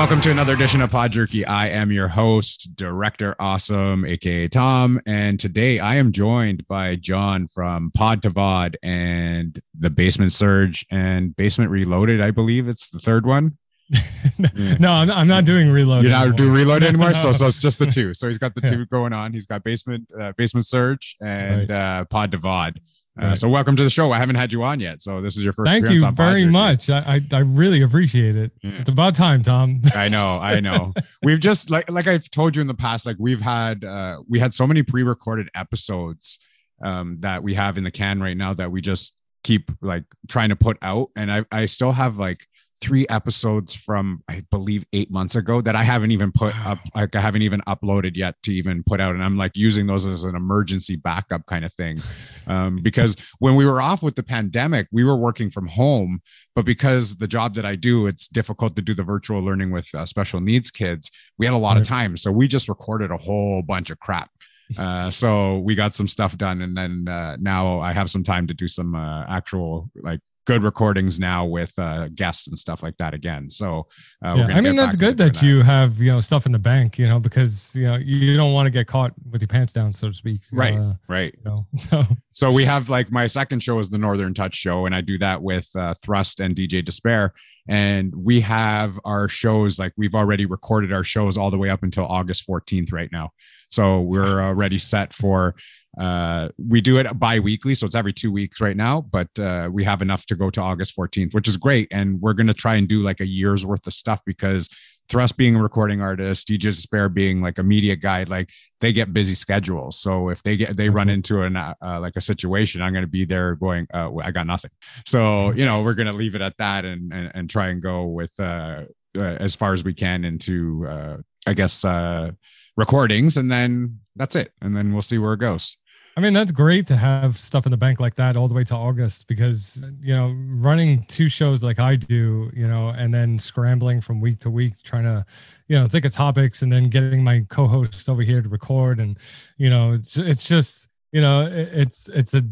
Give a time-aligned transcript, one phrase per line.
[0.00, 1.44] Welcome to another edition of Pod Jerky.
[1.44, 7.46] I am your host, Director Awesome, aka Tom, and today I am joined by John
[7.46, 12.22] from Pod to Vod and the Basement Surge and Basement Reloaded.
[12.22, 13.58] I believe it's the third one.
[13.90, 14.00] Yeah.
[14.80, 16.04] no, I'm not, I'm not doing reload.
[16.04, 18.14] You're not doing reload anymore, so so it's just the two.
[18.14, 19.34] So he's got the two going on.
[19.34, 22.00] He's got Basement uh, Basement Surge and right.
[22.00, 22.78] uh, Pod to Vod.
[23.20, 23.38] Uh, right.
[23.38, 24.12] So welcome to the show.
[24.12, 25.70] I haven't had you on yet, so this is your first.
[25.70, 26.88] Thank you very much.
[26.88, 28.50] I, I, I really appreciate it.
[28.62, 28.78] Yeah.
[28.78, 29.82] It's about time, Tom.
[29.94, 30.94] I know, I know.
[31.22, 34.38] we've just like like I've told you in the past, like we've had uh, we
[34.38, 36.38] had so many pre-recorded episodes
[36.82, 39.14] um, that we have in the can right now that we just
[39.44, 42.46] keep like trying to put out, and I I still have like
[42.80, 47.14] three episodes from I believe eight months ago that I haven't even put up like
[47.14, 50.24] I haven't even uploaded yet to even put out and I'm like using those as
[50.24, 51.98] an emergency backup kind of thing.
[52.46, 56.20] Um, because when we were off with the pandemic we were working from home
[56.56, 59.88] but because the job that I do it's difficult to do the virtual learning with
[59.94, 63.16] uh, special needs kids we had a lot of time so we just recorded a
[63.16, 64.30] whole bunch of crap.
[64.78, 68.46] Uh, so we got some stuff done and then uh, now i have some time
[68.46, 70.20] to do some uh, actual like
[70.50, 73.48] good recordings now with uh, guests and stuff like that again.
[73.48, 73.86] So,
[74.24, 76.58] uh, yeah, I mean, that's good that, that you have, you know, stuff in the
[76.58, 79.72] bank, you know, because, you know, you don't want to get caught with your pants
[79.72, 80.40] down, so to speak.
[80.52, 80.74] Right.
[80.74, 81.32] Uh, right.
[81.38, 84.86] You know, so, so we have like my second show is the Northern Touch show,
[84.86, 87.32] and I do that with uh, Thrust and DJ Despair.
[87.68, 91.84] And we have our shows, like we've already recorded our shows all the way up
[91.84, 93.30] until August 14th right now.
[93.70, 95.54] So we're already set for
[95.98, 99.84] uh, we do it bi-weekly so it's every two weeks right now but uh, we
[99.84, 102.76] have enough to go to august 14th which is great and we're going to try
[102.76, 104.68] and do like a year's worth of stuff because
[105.08, 108.50] thrust being a recording artist dj despair being like a media guy like
[108.80, 110.00] they get busy schedules.
[110.00, 113.10] So if they get they run into an uh, like a situation i'm going to
[113.10, 114.70] be there going uh, i got nothing.
[115.06, 117.82] So you know we're going to leave it at that and, and, and try and
[117.82, 118.84] go with uh,
[119.16, 122.30] uh as far as we can into uh, i guess uh
[122.76, 125.76] recordings and then that's it and then we'll see where it goes
[126.16, 128.64] I mean, that's great to have stuff in the bank like that all the way
[128.64, 133.38] to August because, you know, running two shows like I do, you know, and then
[133.38, 135.24] scrambling from week to week, trying to,
[135.68, 138.98] you know, think of topics and then getting my co hosts over here to record.
[138.98, 139.18] And,
[139.56, 142.42] you know, it's, it's just, you know, it, it's, it's a,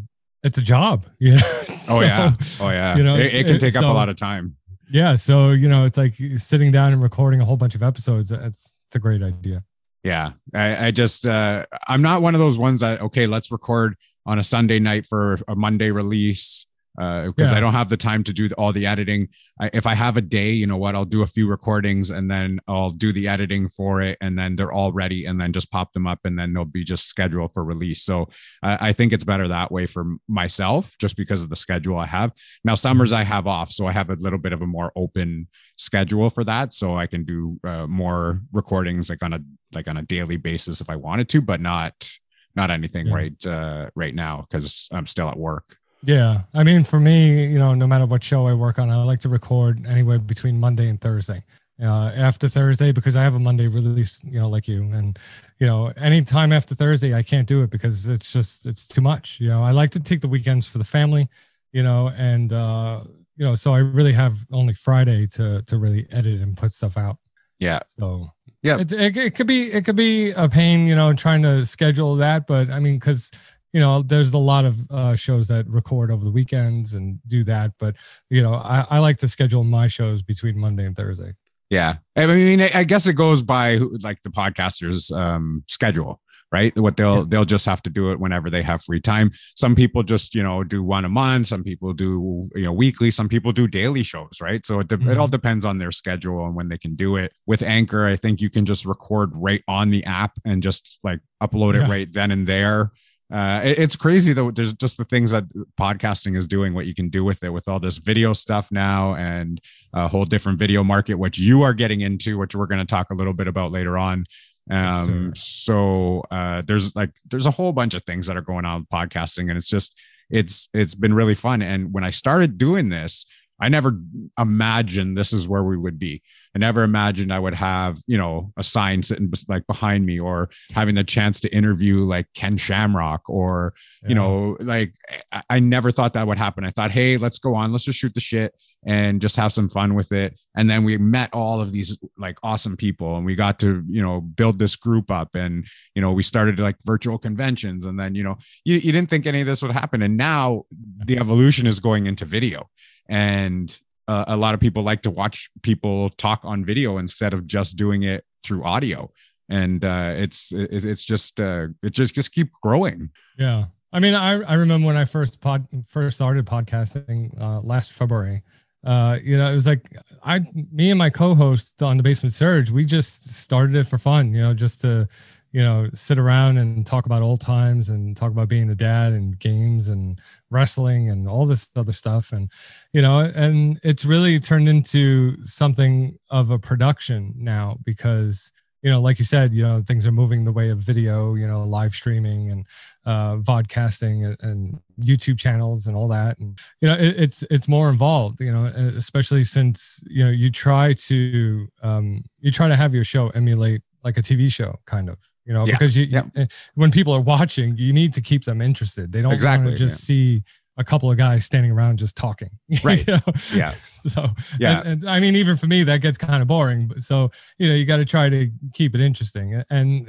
[0.41, 1.05] it's a job.
[1.21, 1.37] Oh, yeah.
[1.37, 2.33] so, oh, yeah.
[2.61, 2.95] Oh, yeah.
[2.95, 4.55] You know, it, it can take it, up so, a lot of time.
[4.91, 5.15] Yeah.
[5.15, 8.31] So, you know, it's like sitting down and recording a whole bunch of episodes.
[8.31, 9.63] It's, it's a great idea
[10.03, 10.31] yeah.
[10.53, 13.95] I, I just uh i'm not one of those ones that okay let's record
[14.25, 17.55] on a sunday night for a monday release because uh, yeah.
[17.55, 19.29] I don't have the time to do all the editing.
[19.59, 22.29] I, if I have a day, you know what, I'll do a few recordings and
[22.29, 25.71] then I'll do the editing for it, and then they're all ready, and then just
[25.71, 28.03] pop them up, and then they'll be just scheduled for release.
[28.03, 28.29] So
[28.63, 32.05] I, I think it's better that way for myself, just because of the schedule I
[32.05, 32.31] have.
[32.63, 35.47] Now summers I have off, so I have a little bit of a more open
[35.77, 39.39] schedule for that, so I can do uh, more recordings like on a
[39.73, 42.09] like on a daily basis if I wanted to, but not
[42.55, 43.15] not anything yeah.
[43.15, 45.77] right uh, right now because I'm still at work.
[46.03, 46.41] Yeah.
[46.53, 49.19] I mean, for me, you know, no matter what show I work on, I like
[49.21, 51.43] to record anyway between Monday and Thursday.
[51.81, 55.17] Uh, after Thursday, because I have a Monday release, you know, like you, and
[55.59, 59.39] you know, anytime after Thursday, I can't do it because it's just it's too much.
[59.39, 61.29] You know, I like to take the weekends for the family,
[61.71, 63.03] you know, and uh,
[63.37, 66.97] you know, so I really have only Friday to to really edit and put stuff
[66.97, 67.15] out.
[67.59, 67.79] Yeah.
[67.87, 68.29] So
[68.61, 71.65] yeah, it, it, it could be it could be a pain, you know, trying to
[71.65, 73.31] schedule that, but I mean, because
[73.73, 77.43] you know, there's a lot of uh, shows that record over the weekends and do
[77.43, 77.71] that.
[77.79, 77.95] But,
[78.29, 81.33] you know, I, I like to schedule my shows between Monday and Thursday.
[81.69, 81.97] Yeah.
[82.15, 86.19] I mean, I guess it goes by like the podcaster's um, schedule
[86.51, 87.23] right what they'll yeah.
[87.27, 90.41] they'll just have to do it whenever they have free time some people just you
[90.41, 94.03] know do one a month some people do you know weekly some people do daily
[94.03, 95.09] shows right so it, de- mm-hmm.
[95.09, 95.31] it all mm-hmm.
[95.31, 98.49] depends on their schedule and when they can do it with anchor i think you
[98.49, 102.47] can just record right on the app and just like upload it right then and
[102.47, 102.91] there
[103.31, 104.51] uh, it, it's crazy though.
[104.51, 105.45] There's just the things that
[105.79, 109.15] podcasting is doing, what you can do with it, with all this video stuff now,
[109.15, 109.61] and
[109.93, 113.11] a whole different video market, which you are getting into, which we're going to talk
[113.11, 114.23] a little bit about later on.
[114.71, 118.81] Um, so uh, there's like there's a whole bunch of things that are going on
[118.81, 119.95] with podcasting, and it's just
[120.29, 121.61] it's it's been really fun.
[121.61, 123.25] And when I started doing this,
[123.59, 123.99] I never
[124.37, 126.21] imagined this is where we would be.
[126.55, 130.49] I never imagined I would have, you know, a sign sitting like behind me or
[130.73, 134.09] having the chance to interview like Ken Shamrock or, yeah.
[134.09, 134.93] you know, like
[135.31, 136.63] I, I never thought that would happen.
[136.63, 139.69] I thought, hey, let's go on, let's just shoot the shit and just have some
[139.69, 140.39] fun with it.
[140.55, 144.01] And then we met all of these like awesome people and we got to, you
[144.01, 145.65] know, build this group up and,
[145.95, 149.27] you know, we started like virtual conventions and then, you know, you, you didn't think
[149.27, 150.01] any of this would happen.
[150.01, 150.63] And now
[151.05, 152.69] the evolution is going into video
[153.09, 153.77] and
[154.07, 157.75] uh, a lot of people like to watch people talk on video instead of just
[157.75, 159.11] doing it through audio.
[159.49, 163.09] And uh, it's it, it's just uh, it just just keep growing.
[163.37, 163.65] Yeah.
[163.91, 168.43] I mean i i remember when i first pod first started podcasting uh, last february
[168.83, 169.81] uh, you know, it was like
[170.23, 170.39] I,
[170.71, 174.41] me and my co-host on the Basement Surge, we just started it for fun, you
[174.41, 175.07] know, just to,
[175.51, 179.13] you know, sit around and talk about old times and talk about being a dad
[179.13, 182.31] and games and wrestling and all this other stuff.
[182.31, 182.51] And,
[182.93, 188.51] you know, and it's really turned into something of a production now because,
[188.83, 191.47] you know, like you said, you know, things are moving the way of video, you
[191.47, 192.65] know, live streaming and
[193.05, 196.37] uh, vodcasting and, YouTube channels and all that.
[196.39, 200.51] And, you know, it, it's, it's more involved, you know, especially since, you know, you
[200.51, 205.09] try to, um, you try to have your show emulate like a TV show kind
[205.09, 205.17] of,
[205.49, 205.73] you know, yeah.
[205.73, 206.25] because you, yeah.
[206.35, 209.11] you, when people are watching, you need to keep them interested.
[209.11, 210.43] They don't exactly, want to just see
[210.77, 212.51] a couple of guys standing around just talking.
[212.83, 213.05] Right.
[213.05, 213.33] you know?
[213.53, 213.73] Yeah.
[213.99, 214.27] So
[214.59, 214.79] yeah.
[214.79, 216.91] And, and, I mean, even for me, that gets kind of boring.
[216.99, 219.61] So you know, you got to try to keep it interesting.
[219.71, 220.05] And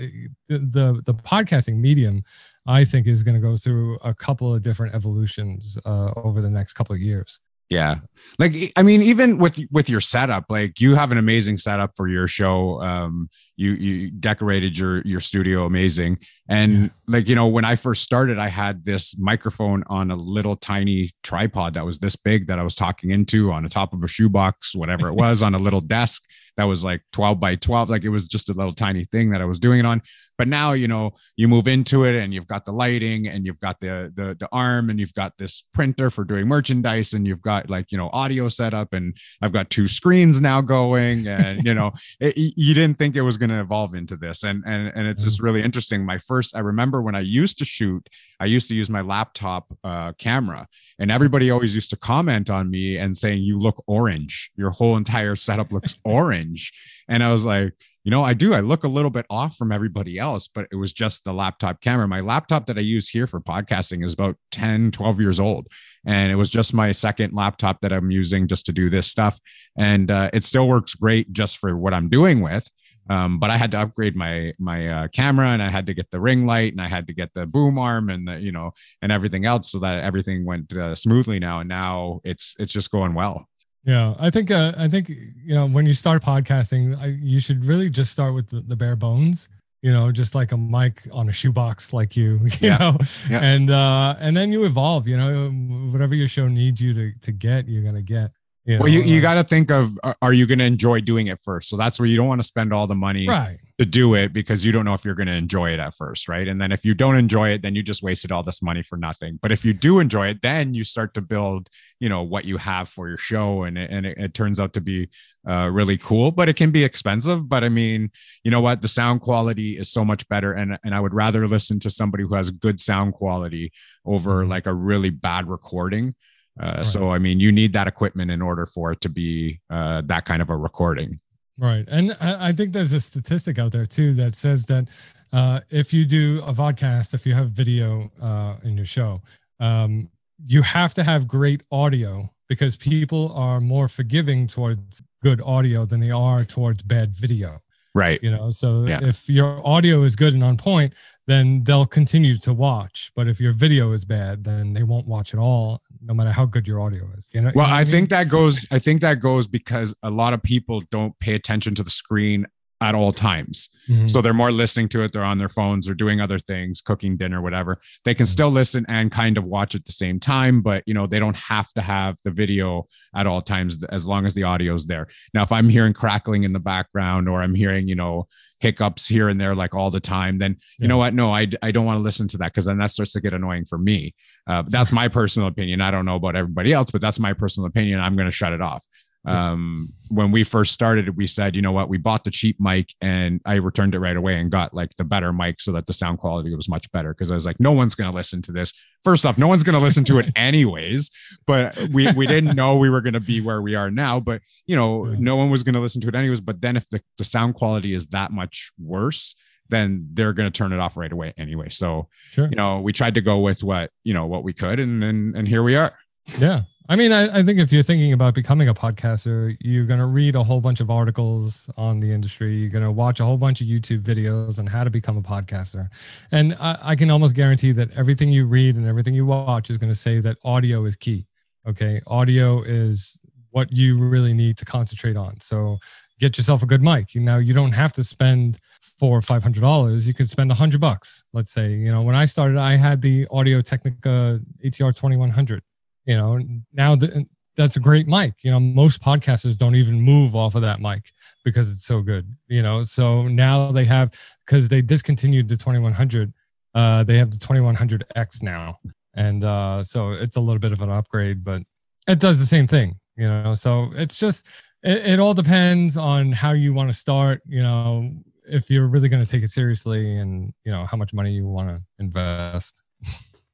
[0.48, 2.22] the the, the podcasting medium,
[2.66, 6.50] I think, is going to go through a couple of different evolutions uh, over the
[6.50, 7.40] next couple of years
[7.70, 7.96] yeah.
[8.38, 12.08] Like i mean even with with your setup like you have an amazing setup for
[12.08, 12.82] your show.
[12.82, 16.18] Um you you decorated your your studio amazing.
[16.48, 16.88] And yeah.
[17.06, 21.10] like you know when i first started i had this microphone on a little tiny
[21.22, 24.08] tripod that was this big that i was talking into on the top of a
[24.08, 26.24] shoebox whatever it was on a little desk
[26.56, 29.40] that was like 12 by 12 like it was just a little tiny thing that
[29.40, 30.02] i was doing it on
[30.40, 33.60] but now, you know, you move into it and you've got the lighting and you've
[33.60, 37.42] got the the the arm and you've got this printer for doing merchandise and you've
[37.42, 41.74] got like, you know, audio setup and I've got two screens now going and you
[41.74, 45.06] know, it, you didn't think it was going to evolve into this and and and
[45.06, 45.44] it's just mm.
[45.44, 46.06] really interesting.
[46.06, 48.08] My first I remember when I used to shoot,
[48.40, 52.70] I used to use my laptop uh, camera and everybody always used to comment on
[52.70, 54.50] me and saying you look orange.
[54.56, 56.72] Your whole entire setup looks orange.
[57.08, 58.54] And I was like, you know, I do.
[58.54, 61.80] I look a little bit off from everybody else, but it was just the laptop
[61.82, 62.08] camera.
[62.08, 65.66] My laptop that I use here for podcasting is about 10, 12 years old.
[66.06, 69.38] And it was just my second laptop that I'm using just to do this stuff.
[69.76, 72.66] And uh, it still works great just for what I'm doing with.
[73.10, 76.10] Um, but I had to upgrade my my uh, camera and I had to get
[76.10, 78.72] the ring light and I had to get the boom arm and the, you know
[79.02, 82.90] and everything else so that everything went uh, smoothly now and now it's it's just
[82.92, 83.48] going well.
[83.84, 87.64] Yeah, I think uh, I think you know when you start podcasting, I, you should
[87.64, 89.48] really just start with the, the, bare bones.
[89.80, 92.76] You know, just like a mic on a shoebox, like you, you yeah.
[92.76, 92.98] know,
[93.30, 93.40] yeah.
[93.40, 95.08] and uh, and then you evolve.
[95.08, 95.50] You know,
[95.90, 98.32] whatever your show needs you to to get, you're gonna get.
[98.64, 101.28] You know, well, you, you got to think of are you going to enjoy doing
[101.28, 101.70] it first?
[101.70, 103.58] So that's where you don't want to spend all the money right.
[103.78, 106.28] to do it because you don't know if you're going to enjoy it at first,
[106.28, 106.46] right?
[106.46, 108.98] And then if you don't enjoy it, then you just wasted all this money for
[108.98, 109.38] nothing.
[109.40, 112.58] But if you do enjoy it, then you start to build, you know, what you
[112.58, 115.08] have for your show, and it, and it, it turns out to be
[115.48, 116.30] uh, really cool.
[116.30, 117.48] But it can be expensive.
[117.48, 118.10] But I mean,
[118.44, 118.82] you know what?
[118.82, 122.24] The sound quality is so much better, and and I would rather listen to somebody
[122.24, 123.72] who has good sound quality
[124.04, 124.50] over mm-hmm.
[124.50, 126.14] like a really bad recording
[126.62, 126.86] uh, right.
[126.86, 130.24] So, I mean, you need that equipment in order for it to be uh, that
[130.24, 131.20] kind of a recording.
[131.58, 131.84] Right.
[131.88, 134.88] And I think there's a statistic out there too that says that
[135.32, 139.20] uh, if you do a vodcast, if you have video uh, in your show,
[139.60, 140.08] um,
[140.46, 146.00] you have to have great audio because people are more forgiving towards good audio than
[146.00, 147.58] they are towards bad video.
[147.94, 148.22] Right.
[148.22, 149.00] You know, so yeah.
[149.02, 150.94] if your audio is good and on point,
[151.26, 153.12] then they'll continue to watch.
[153.14, 156.46] But if your video is bad, then they won't watch at all, no matter how
[156.46, 157.28] good your audio is.
[157.32, 157.52] You know.
[157.54, 157.92] Well, you know I, I mean?
[157.92, 158.66] think that goes.
[158.70, 162.46] I think that goes because a lot of people don't pay attention to the screen
[162.82, 163.68] at all times.
[163.88, 164.06] Mm-hmm.
[164.08, 165.12] So they're more listening to it.
[165.12, 167.78] They're on their phones or doing other things, cooking dinner, whatever.
[168.04, 168.30] They can mm-hmm.
[168.30, 171.36] still listen and kind of watch at the same time, but you know, they don't
[171.36, 175.08] have to have the video at all times as long as the audio is there.
[175.34, 178.26] Now, if I'm hearing crackling in the background or I'm hearing, you know,
[178.60, 181.14] hiccups here and there like all the time, then you know what?
[181.14, 183.34] No, I, I don't want to listen to that because then that starts to get
[183.34, 184.14] annoying for me.
[184.46, 185.80] Uh, that's my personal opinion.
[185.80, 188.00] I don't know about everybody else, but that's my personal opinion.
[188.00, 188.86] I'm going to shut it off
[189.26, 191.88] um when we first started we said you know what?
[191.88, 195.04] We bought the cheap mic and i returned it right away and got like the
[195.04, 197.10] better mic so that the sound quality was much better.
[197.10, 198.72] Because i was like no one's going to listen to this.
[199.04, 201.10] First off no one's going to listen to it anyways
[201.46, 204.40] but we we didn't know we were going to be where we are now but
[204.66, 205.16] you know yeah.
[205.18, 207.54] no one was going to listen to it anyways but then if the, the sound
[207.54, 209.34] quality is that much worse
[209.70, 211.68] then they're going to turn it off right away anyway.
[211.68, 212.48] So sure.
[212.48, 215.36] you know we tried to go with what you know what we could and and,
[215.36, 215.92] and here we are.
[216.38, 220.00] Yeah I mean, I, I, think if you're thinking about becoming a podcaster, you're going
[220.00, 222.56] to read a whole bunch of articles on the industry.
[222.56, 225.22] You're going to watch a whole bunch of YouTube videos on how to become a
[225.22, 225.88] podcaster.
[226.32, 229.78] And I, I can almost guarantee that everything you read and everything you watch is
[229.78, 231.28] going to say that audio is key.
[231.64, 232.00] Okay.
[232.08, 233.20] Audio is
[233.50, 235.38] what you really need to concentrate on.
[235.38, 235.78] So
[236.18, 237.14] get yourself a good mic.
[237.14, 238.58] Now you don't have to spend
[238.98, 240.08] four or five hundred dollars.
[240.08, 241.24] You could spend a hundred bucks.
[241.32, 245.62] Let's say, you know, when I started, I had the Audio Technica ATR 2100.
[246.10, 246.40] You know,
[246.72, 247.24] now the,
[247.54, 248.34] that's a great mic.
[248.42, 251.12] You know, most podcasters don't even move off of that mic
[251.44, 252.26] because it's so good.
[252.48, 254.12] You know, so now they have
[254.44, 256.32] because they discontinued the 2100.
[256.74, 258.80] Uh, they have the 2100X now,
[259.14, 261.62] and uh, so it's a little bit of an upgrade, but
[262.08, 262.98] it does the same thing.
[263.16, 264.48] You know, so it's just
[264.82, 267.40] it, it all depends on how you want to start.
[267.46, 268.10] You know,
[268.48, 271.46] if you're really going to take it seriously, and you know how much money you
[271.46, 272.82] want to invest.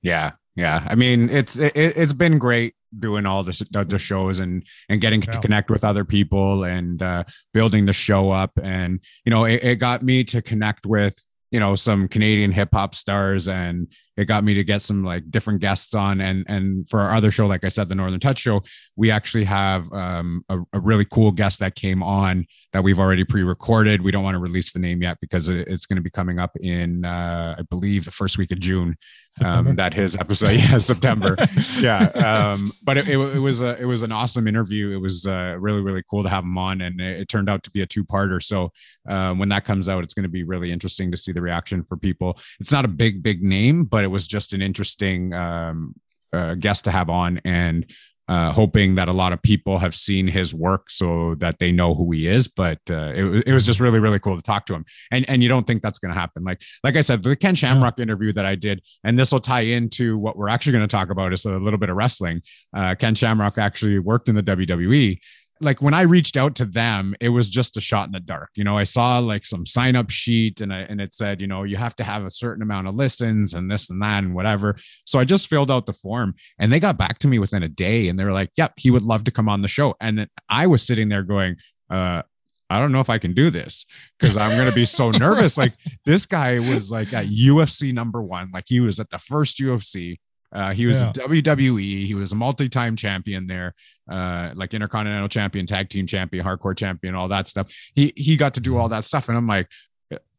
[0.01, 0.87] Yeah, yeah.
[0.89, 5.23] I mean, it's it, it's been great doing all the, the shows and and getting
[5.23, 5.33] yeah.
[5.33, 9.63] to connect with other people and uh, building the show up and you know it,
[9.63, 14.25] it got me to connect with you know some Canadian hip hop stars and it
[14.25, 17.47] got me to get some like different guests on and and for our other show
[17.47, 18.63] like i said the northern touch show
[18.97, 22.47] we actually have um, a, a, really cool guest that came on
[22.77, 24.03] that we've already pre-recorded.
[24.03, 26.55] We don't want to release the name yet because it's going to be coming up
[26.61, 28.99] in uh, i believe the first week of june
[29.43, 31.37] um, that his episode yeah september.
[31.81, 32.05] Yeah
[32.53, 34.95] um, but it, it, it, was a it was an awesome interview.
[34.95, 37.63] It was uh, really really cool to have him on and it, it turned out
[37.63, 38.43] to be a two-parter.
[38.43, 38.73] So
[39.09, 41.83] um, when that comes out it's going to be really interesting to see the reaction
[41.83, 42.39] for people.
[42.61, 45.95] It's not a big big name but it was just an interesting um,
[46.31, 47.91] uh, guest to have on and
[48.29, 51.95] uh, hoping that a lot of people have seen his work so that they know
[51.95, 52.49] who he is.
[52.49, 54.85] But uh, it, it was just really, really cool to talk to him.
[55.11, 56.45] And and you don't think that's going to happen.
[56.45, 59.63] Like like I said, the Ken Shamrock interview that I did, and this will tie
[59.63, 62.43] into what we're actually going to talk about is a little bit of wrestling.
[62.77, 65.19] Uh, Ken Shamrock actually worked in the WWE
[65.61, 68.51] like when I reached out to them, it was just a shot in the dark.
[68.57, 71.47] You know, I saw like some sign up sheet and I, and it said, you
[71.47, 74.35] know, you have to have a certain amount of listens and this and that and
[74.35, 74.77] whatever.
[75.07, 77.69] So I just filled out the form and they got back to me within a
[77.69, 79.95] day and they were like, yep, he would love to come on the show.
[80.01, 81.57] And then I was sitting there going,
[81.91, 82.23] uh,
[82.69, 83.87] I don't know if I can do this
[84.19, 85.57] because I'm going to be so nervous.
[85.57, 89.59] Like this guy was like at UFC number one, like he was at the first
[89.59, 90.19] UFC.
[90.53, 91.13] Uh, he was yeah.
[91.13, 92.07] WWE.
[92.07, 93.75] He was a multi-time champion there,
[94.11, 97.73] uh, like Intercontinental Champion, Tag Team Champion, Hardcore Champion, all that stuff.
[97.95, 99.69] He he got to do all that stuff, and I'm like,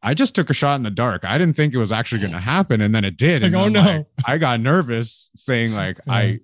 [0.02, 1.26] I just took a shot in the dark.
[1.26, 3.42] I didn't think it was actually going to happen, and then it did.
[3.42, 3.82] Like, oh no!
[3.82, 6.14] Like, I got nervous, saying like yeah.
[6.14, 6.40] I.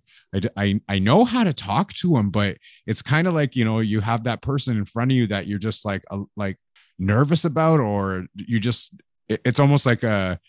[0.58, 3.82] I, I know how to talk to him, but it's kind of like you know
[3.82, 6.58] you have that person in front of you that you're just like a, like
[6.98, 8.96] nervous about, or you just
[9.28, 10.40] it, it's almost like a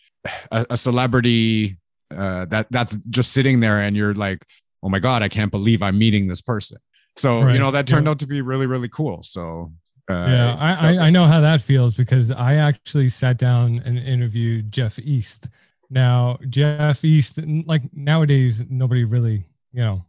[0.51, 1.77] a, a celebrity
[2.11, 4.45] uh, that that's just sitting there and you're like
[4.83, 6.79] oh my god i can't believe i'm meeting this person
[7.17, 7.53] so right.
[7.53, 8.11] you know that turned yeah.
[8.11, 9.73] out to be really really cool so
[10.11, 14.71] uh, yeah I, I know how that feels because i actually sat down and interviewed
[14.71, 15.49] jeff east
[15.91, 20.05] now jeff east like nowadays nobody really you know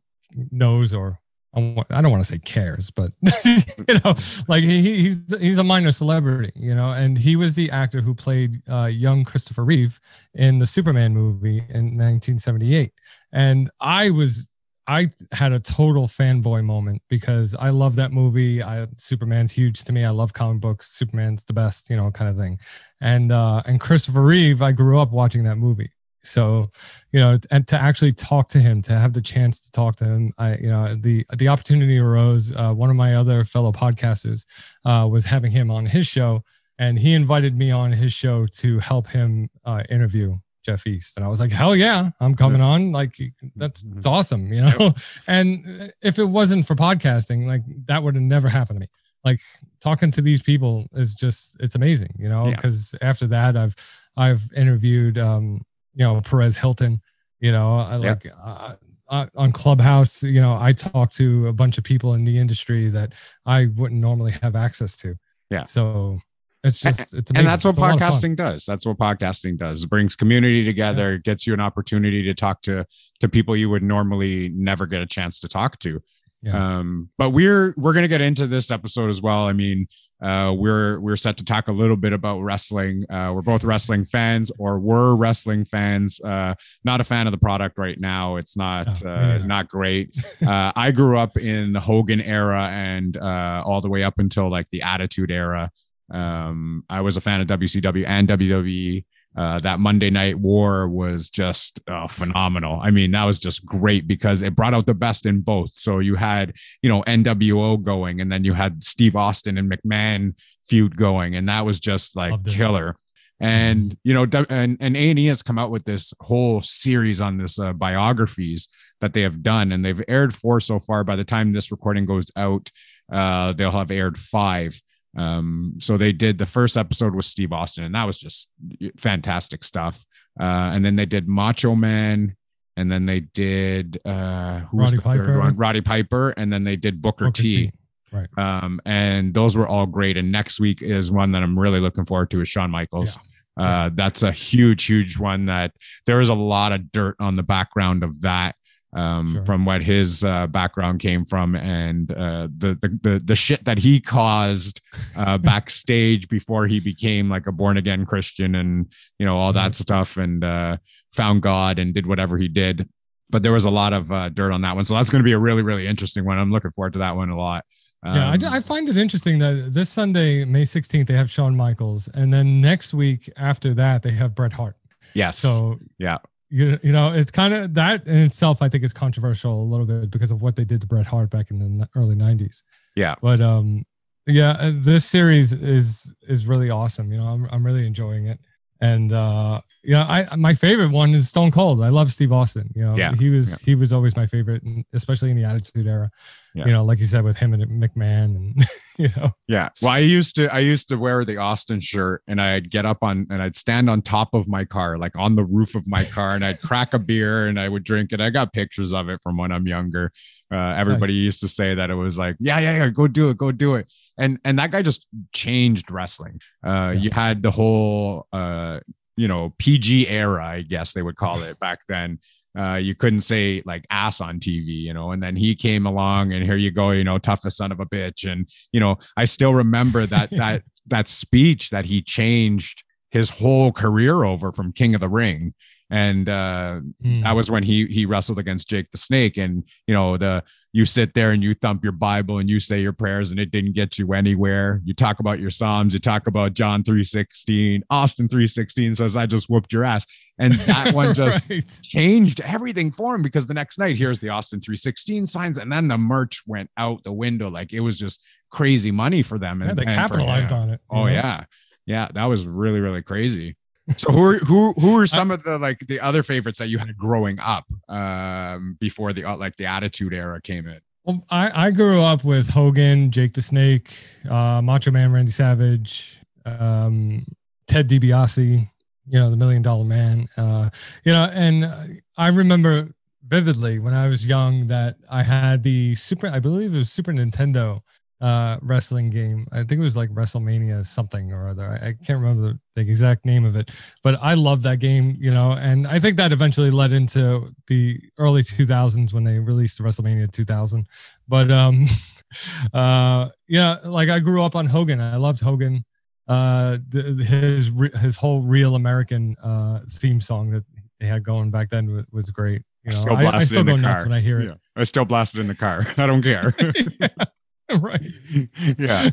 [0.51, 1.19] knows or
[1.55, 3.11] I don't want to say cares, but
[3.45, 4.13] you know,
[4.47, 8.13] like he, he's he's a minor celebrity, you know, and he was the actor who
[8.13, 9.99] played uh, young Christopher Reeve
[10.33, 12.91] in the Superman movie in 1978,
[13.31, 14.49] and I was
[14.87, 18.61] I had a total fanboy moment because I love that movie.
[18.61, 20.03] I Superman's huge to me.
[20.05, 20.91] I love comic books.
[20.91, 22.59] Superman's the best, you know, kind of thing.
[23.01, 25.89] And uh, and Christopher Reeve, I grew up watching that movie.
[26.25, 26.69] So,
[27.11, 30.05] you know, and to actually talk to him, to have the chance to talk to
[30.05, 32.51] him, I, you know, the the opportunity arose.
[32.55, 34.45] Uh, one of my other fellow podcasters
[34.85, 36.43] uh, was having him on his show,
[36.79, 41.23] and he invited me on his show to help him uh, interview Jeff East, and
[41.23, 42.91] I was like, hell yeah, I'm coming on.
[42.91, 43.15] Like
[43.55, 43.95] that's, mm-hmm.
[43.95, 44.93] that's awesome, you know.
[45.27, 48.87] and if it wasn't for podcasting, like that would have never happened to me.
[49.23, 49.41] Like
[49.79, 52.49] talking to these people is just it's amazing, you know.
[52.49, 53.07] Because yeah.
[53.07, 53.75] after that, I've
[54.17, 55.61] I've interviewed um,
[55.95, 57.01] you know Perez Hilton.
[57.39, 58.75] You know, I like uh,
[59.09, 60.23] uh, on Clubhouse.
[60.23, 63.13] You know, I talk to a bunch of people in the industry that
[63.45, 65.15] I wouldn't normally have access to.
[65.49, 65.65] Yeah.
[65.65, 66.19] So
[66.63, 67.35] it's just it's amazing.
[67.37, 68.65] and that's what it's podcasting does.
[68.65, 69.83] That's what podcasting does.
[69.83, 71.13] It brings community together.
[71.13, 71.19] Yeah.
[71.19, 72.85] Gets you an opportunity to talk to
[73.19, 76.01] to people you would normally never get a chance to talk to.
[76.45, 76.77] Yeah.
[76.77, 79.45] Um, but we're we're gonna get into this episode as well.
[79.45, 79.87] I mean,
[80.21, 83.03] uh, we're we're set to talk a little bit about wrestling.
[83.09, 86.21] Uh, we're both wrestling fans, or were wrestling fans.
[86.21, 88.35] Uh, not a fan of the product right now.
[88.35, 90.11] It's not oh, uh, not great.
[90.45, 94.49] Uh, I grew up in the Hogan era and uh, all the way up until
[94.49, 95.71] like the Attitude era.
[96.11, 99.05] Um, I was a fan of WCW and WWE.
[99.35, 102.79] Uh, that Monday Night War was just uh, phenomenal.
[102.81, 105.71] I mean, that was just great because it brought out the best in both.
[105.75, 110.35] So you had, you know, NWO going, and then you had Steve Austin and McMahon
[110.67, 112.95] feud going, and that was just like killer.
[113.39, 117.19] And you know, and and A and E has come out with this whole series
[117.19, 118.69] on this uh, biographies
[119.01, 121.03] that they have done, and they've aired four so far.
[121.03, 122.71] By the time this recording goes out,
[123.11, 124.79] uh, they'll have aired five.
[125.15, 128.51] Um, so they did the first episode with Steve Austin, and that was just
[128.97, 130.05] fantastic stuff.
[130.39, 132.35] Uh, and then they did Macho Man,
[132.75, 135.39] and then they did uh, who was Roddy the third Piper.
[135.39, 135.55] one?
[135.55, 137.49] Roddy Piper, and then they did Booker, Booker T.
[137.67, 137.71] T.
[138.11, 138.27] Right.
[138.37, 140.17] Um, and those were all great.
[140.17, 143.17] And next week is one that I'm really looking forward to is Shawn Michaels.
[143.57, 145.71] Uh, that's a huge, huge one that
[146.05, 148.55] there is a lot of dirt on the background of that.
[148.95, 149.43] Um, Sure.
[149.45, 153.77] from what his uh, background came from and uh, the, the the the shit that
[153.77, 154.79] he caused
[155.17, 159.75] uh, backstage before he became like a born again Christian and you know all that
[159.75, 160.77] stuff and uh,
[161.11, 162.87] found God and did whatever he did.
[163.29, 165.25] But there was a lot of uh, dirt on that one, so that's going to
[165.27, 166.37] be a really really interesting one.
[166.37, 167.65] I'm looking forward to that one a lot.
[168.05, 171.55] yeah, I, Um, I find it interesting that this Sunday, May 16th, they have Shawn
[171.57, 174.77] Michaels, and then next week after that, they have Bret Hart.
[175.13, 178.93] yes, So yeah, you you know it's kind of that in itself I think is
[178.93, 181.89] controversial a little bit because of what they did to Bret Hart back in the
[181.95, 182.63] early 90s.
[182.95, 183.85] yeah, But um
[184.27, 187.11] yeah, uh, this series is is really awesome.
[187.11, 188.39] You know, I'm I'm really enjoying it.
[188.85, 191.81] And uh yeah, I my favorite one is Stone Cold.
[191.81, 192.71] I love Steve Austin.
[192.75, 193.57] You know, Yeah, he was yeah.
[193.65, 194.63] he was always my favorite,
[194.93, 196.09] especially in the Attitude Era.
[196.55, 196.65] Yeah.
[196.65, 198.65] You know, like you said with him and McMahon, and
[198.97, 199.69] you know, Yeah.
[199.81, 202.99] Well, I used to I used to wear the Austin shirt and I'd get up
[203.01, 206.03] on and I'd stand on top of my car, like on the roof of my
[206.03, 208.19] car, and I'd crack a beer and I would drink it.
[208.21, 210.11] I got pictures of it from when I'm younger.
[210.51, 211.25] Uh, everybody Nice.
[211.29, 213.75] used to say that it was like, yeah, yeah, yeah, go do it, go do
[213.75, 213.87] it.
[214.17, 216.39] And and that guy just changed wrestling.
[216.65, 217.01] Uh, Yeah.
[217.01, 218.79] you had the whole uh,
[219.17, 222.19] you know, PG era, I guess they would call it back then.
[222.57, 226.31] Uh, you couldn't say like ass on TV, you know, and then he came along
[226.31, 228.29] and here you go, you know, toughest son of a bitch.
[228.31, 233.73] And, you know, I still remember that, that, that speech that he changed his whole
[233.73, 235.53] career over from King of the Ring.
[235.89, 239.93] And, uh, mm, that was when he he wrestled against Jake the Snake, and you
[239.93, 240.43] know the
[240.73, 243.51] you sit there and you thump your Bible and you say your prayers, and it
[243.51, 244.81] didn't get you anywhere.
[244.83, 249.15] You talk about your Psalms, you talk about John three sixteen, Austin three sixteen says
[249.15, 250.05] I just whooped your ass,
[250.39, 251.81] and that one just Right.
[251.83, 255.87] changed everything for him because the next night here's the Austin 316 signs and then
[255.87, 259.69] the merch went out the window like it was just crazy money for them yeah,
[259.69, 260.81] and they and for capitalized on it.
[260.89, 261.07] Oh know?
[261.07, 261.43] yeah.
[261.85, 263.55] Yeah, that was really really crazy.
[263.97, 266.79] So who are, who who are some of the like the other favorites that you
[266.79, 270.79] had growing up um before the uh, like the attitude era came in?
[271.03, 273.95] Well, I, I grew up with Hogan, Jake the Snake,
[274.27, 277.23] uh, Macho Man Randy Savage, um,
[277.67, 278.67] Ted DiBiase,
[279.07, 280.27] you know, the Million Dollar Man.
[280.35, 280.71] Uh,
[281.03, 281.83] you know, and uh,
[282.17, 282.89] I remember
[283.27, 287.11] vividly when I was young that I had the Super, I believe it was Super
[287.11, 287.81] Nintendo
[288.25, 289.45] uh, wrestling game.
[289.51, 291.63] I think it was like WrestleMania something or other.
[291.63, 293.69] I, I can't remember the exact name of it,
[294.01, 298.01] but I loved that game, you know, and I think that eventually led into the
[298.17, 300.87] early 2000s when they released WrestleMania 2000.
[301.27, 301.85] But um,
[302.73, 304.99] uh, yeah, like I grew up on Hogan.
[304.99, 305.85] I loved Hogan.
[306.27, 310.63] Uh, the, his re- his whole real American uh theme song that
[310.99, 312.63] they had going back then was, great.
[312.83, 314.09] You know, Still I, I still in the go nuts car.
[314.09, 314.49] when I hear it.
[314.49, 314.55] Yeah.
[314.75, 315.85] I still blasted in the car.
[315.97, 316.55] I don't care.
[317.79, 318.01] right.
[318.77, 319.09] yeah.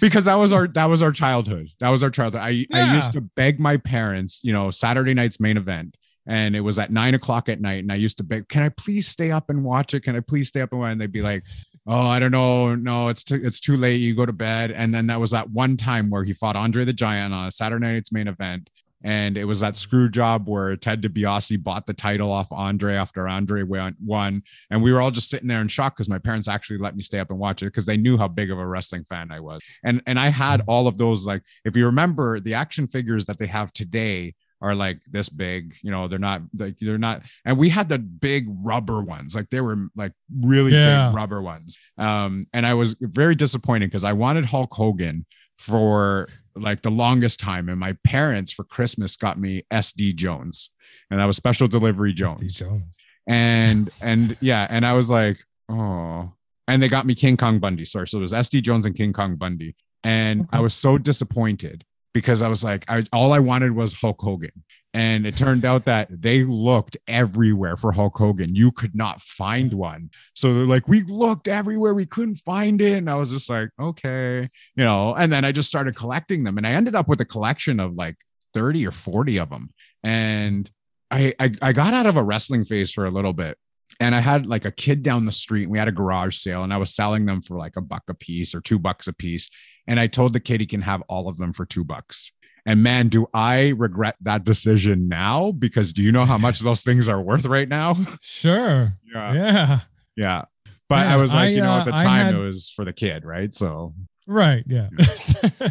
[0.00, 1.68] Because that was our that was our childhood.
[1.80, 2.42] That was our childhood.
[2.42, 6.60] I i used to beg my parents you know saturday night's main event and it
[6.60, 9.30] was at nine o'clock at night and i used to beg can i please stay
[9.30, 10.02] up and watch it?
[10.02, 10.92] Can i please stay up and watch it?
[10.92, 11.44] and they'd be like
[11.86, 12.74] oh i don't know.
[12.74, 13.96] No it's too it's too late.
[13.96, 14.70] You go to bed.
[14.70, 17.50] And then that was that one time where he fought andre the giant on a
[17.50, 18.70] saturday night's main event
[19.04, 23.28] and it was that screw job where Ted DiBiase bought the title off Andre after
[23.28, 24.42] Andre went, won.
[24.70, 27.02] And we were all just sitting there in shock because my parents actually let me
[27.02, 29.38] stay up and watch it because they knew how big of a wrestling fan I
[29.40, 29.60] was.
[29.84, 33.38] And and I had all of those like if you remember the action figures that
[33.38, 37.56] they have today are like this big, you know, they're not like they're not and
[37.56, 41.06] we had the big rubber ones, like they were like really Yeah.
[41.10, 41.78] big rubber ones.
[41.98, 45.24] Um and I was very disappointed because I wanted Hulk Hogan
[45.56, 46.28] for
[46.62, 50.70] like the longest time and my parents for Christmas got me SD Jones
[51.10, 52.82] and that was special delivery Jones Jones.
[53.26, 56.32] and and yeah and i was like oh
[56.66, 59.12] and they got me king kong bundy sorry so it was sd jones and king
[59.12, 60.56] kong bundy and Okay.
[60.56, 64.52] i was so disappointed because i was like I, all i wanted was hulk hogan
[64.94, 69.74] and it turned out that they looked everywhere for hulk hogan you could not find
[69.74, 73.50] one so they're like we looked everywhere we couldn't find it and i was just
[73.50, 77.08] like okay you know and then i just started collecting them and i ended up
[77.08, 78.16] with a collection of like
[78.54, 79.72] 30 or 40 of them
[80.02, 80.70] and
[81.10, 83.56] I, I I got out of a wrestling phase for a little bit.
[84.00, 85.64] And I had like a kid down the street.
[85.64, 88.04] And we had a garage sale and I was selling them for like a buck
[88.08, 89.48] a piece or two bucks a piece.
[89.86, 92.32] And I told the kid he can have all of them for two bucks.
[92.66, 95.52] And man, do I regret that decision now?
[95.52, 97.96] Because do you know how much those things are worth right now?
[98.20, 98.92] Sure.
[99.14, 99.32] Yeah.
[99.34, 99.80] Yeah.
[100.16, 100.42] Yeah.
[100.88, 102.68] But Yeah, I was like, I, you know, at the uh, time had- it was
[102.70, 103.52] for the kid, right?
[103.54, 103.94] So
[104.26, 104.64] Right.
[104.66, 104.88] Yeah.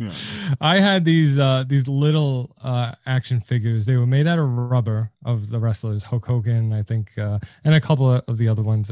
[0.00, 0.10] Yeah.
[0.60, 3.86] I had these uh these little uh action figures.
[3.86, 7.76] They were made out of rubber of the wrestlers, Hulk Hogan, I think, uh, and
[7.76, 8.90] a couple of of the other ones.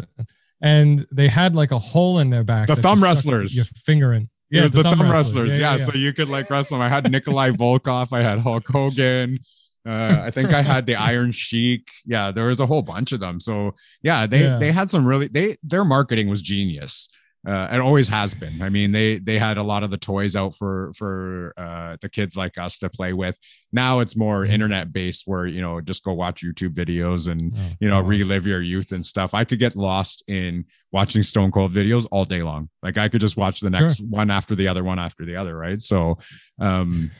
[0.60, 2.68] And they had like a hole in their back.
[2.68, 3.56] The thumb wrestlers.
[3.56, 4.30] Your finger in.
[4.60, 5.58] It was the, thumb, wrestlers.
[5.58, 6.84] Yeah, So you could like wrestle them.
[6.84, 8.12] I had Nikolai Volkov.
[8.12, 9.38] I had Hulk Hogan.
[9.84, 11.88] Uh, I think I had the Iron Sheik.
[12.04, 13.40] Yeah, there was a whole bunch of them.
[13.40, 14.58] So yeah, they Yeah.
[14.58, 17.08] they had some really they their marketing was genius.
[17.44, 18.62] Uh, it always has been.
[18.62, 22.08] I mean, they they had a lot of the toys out for for uh, the
[22.08, 23.36] kids like us to play with.
[23.72, 24.50] Now it's more Mhm.
[24.52, 28.08] internet based, where you know just go watch YouTube videos and Oh, you know God.
[28.08, 29.34] relive your youth and stuff.
[29.34, 32.68] I could get lost in watching Stone Cold videos all day long.
[32.80, 35.56] Like I could just watch the next one after the other, one after the other,
[35.56, 35.82] right?
[35.82, 36.18] So,
[36.60, 37.10] um,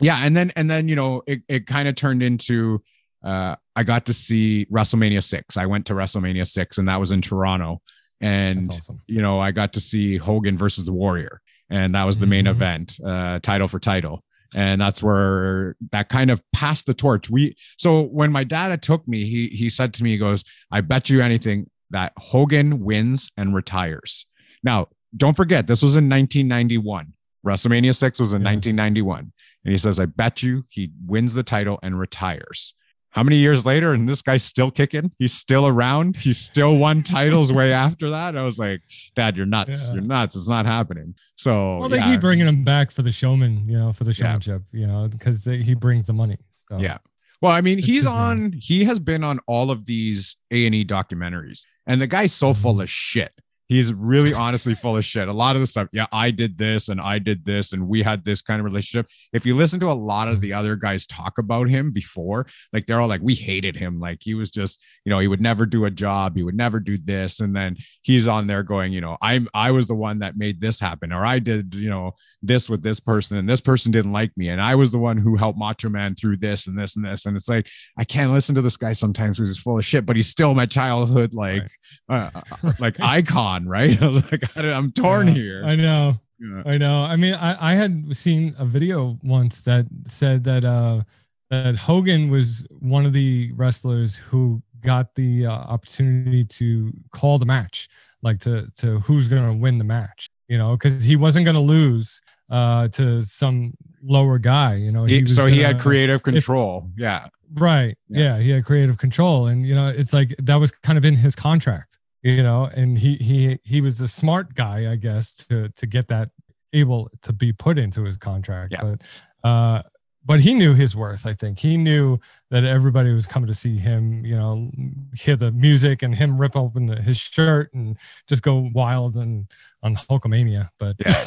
[0.00, 2.82] yeah, and then and then you know it it kind of turned into
[3.24, 5.56] uh, I got to see WrestleMania six.
[5.56, 7.80] I went to WrestleMania six, and that was in Toronto,
[8.22, 9.00] and awesome.
[9.06, 12.44] you know I got to see Hogan versus the Warrior, and that was the main
[12.46, 12.50] Mhm.
[12.50, 14.22] event, uh, title for title.
[14.54, 17.30] And that's where that kind of passed the torch.
[17.30, 20.82] We so when my dad took me, he he said to me, he goes, I
[20.82, 24.26] bet you anything that Hogan wins and retires.
[24.62, 27.14] Now, don't forget, this was in 1991.
[27.46, 28.50] WrestleMania 6 was in Yeah.
[28.50, 29.32] 1991.
[29.64, 32.74] And he says, I bet you he wins the title and retires.
[33.12, 35.12] How many years later, and this guy's still kicking?
[35.18, 36.16] He's still around.
[36.16, 38.36] He still won titles way after that.
[38.36, 38.80] I was like,
[39.14, 39.86] Dad, you're nuts.
[39.86, 39.94] Yeah.
[39.94, 40.34] You're nuts.
[40.34, 41.14] It's not happening.
[41.36, 42.12] So, Well, they yeah.
[42.12, 44.14] keep bringing him back for the showman, you know, for the Yeah.
[44.26, 46.38] showmanship, you know, because he brings the money.
[46.68, 46.98] So Yeah.
[47.42, 48.52] Well, I mean, It's he's on.
[48.52, 52.54] He has been on all of these A and E documentaries, and the guy's so
[52.54, 52.82] full Mhm.
[52.84, 53.32] of shit.
[53.72, 55.28] He's really honestly full of shit.
[55.28, 58.02] A lot of the stuff, yeah, I did this and I did this and we
[58.02, 59.06] had this kind of relationship.
[59.32, 62.86] If you listen to a lot of the other guys talk about him before, like
[62.86, 63.98] they're all like, we hated him.
[63.98, 66.36] Like he was just, you know, he would never do a job.
[66.36, 67.40] He would never do this.
[67.40, 70.60] And then he's on there going, you know, I'm I was the one that made
[70.60, 74.12] this happen, or I did, you know, this with this person, and this person didn't
[74.12, 76.96] like me, and I was the one who helped Macho Man through this and this
[76.96, 77.24] and this.
[77.26, 80.04] And it's like I can't listen to this guy sometimes because he's full of shit,
[80.04, 81.70] but he's still my childhood like
[82.08, 84.00] uh, uh, like icon, right?
[84.02, 85.62] I was like, I, am torn Yeah, here.
[85.64, 86.20] I know.
[86.38, 86.62] Yeah.
[86.66, 87.02] I know.
[87.04, 91.02] I mean, I, I had seen a video once that said that uh,
[91.50, 97.46] that Hogan was one of the wrestlers who got the uh, opportunity to call the
[97.46, 97.88] match,
[98.22, 100.28] like to to who's going to win the match.
[100.48, 102.20] You know, because he wasn't going to lose
[102.50, 103.72] uh, to some
[104.02, 104.74] lower guy.
[104.74, 106.90] You know, He- was so he gonna- had creative control.
[106.96, 107.26] yeah.
[107.54, 107.96] Right.
[108.08, 108.36] Yeah.
[108.36, 108.38] Yeah.
[108.42, 109.46] He had creative control.
[109.46, 112.96] And, you know, it's like that was kind of in his contract, you know, and
[112.98, 116.30] he, he, he was a smart guy, I guess, to, to get that
[116.72, 118.72] able to be put into his contract.
[118.72, 118.94] Yeah.
[119.42, 119.82] But, uh,
[120.24, 121.26] but he knew his worth.
[121.26, 122.18] I think he knew
[122.50, 124.70] that everybody was coming to see him, you know,
[125.14, 129.50] hear the music and him rip open the, his shirt and just go wild and
[129.82, 130.68] on Hulkamania.
[130.78, 131.24] But Yeah.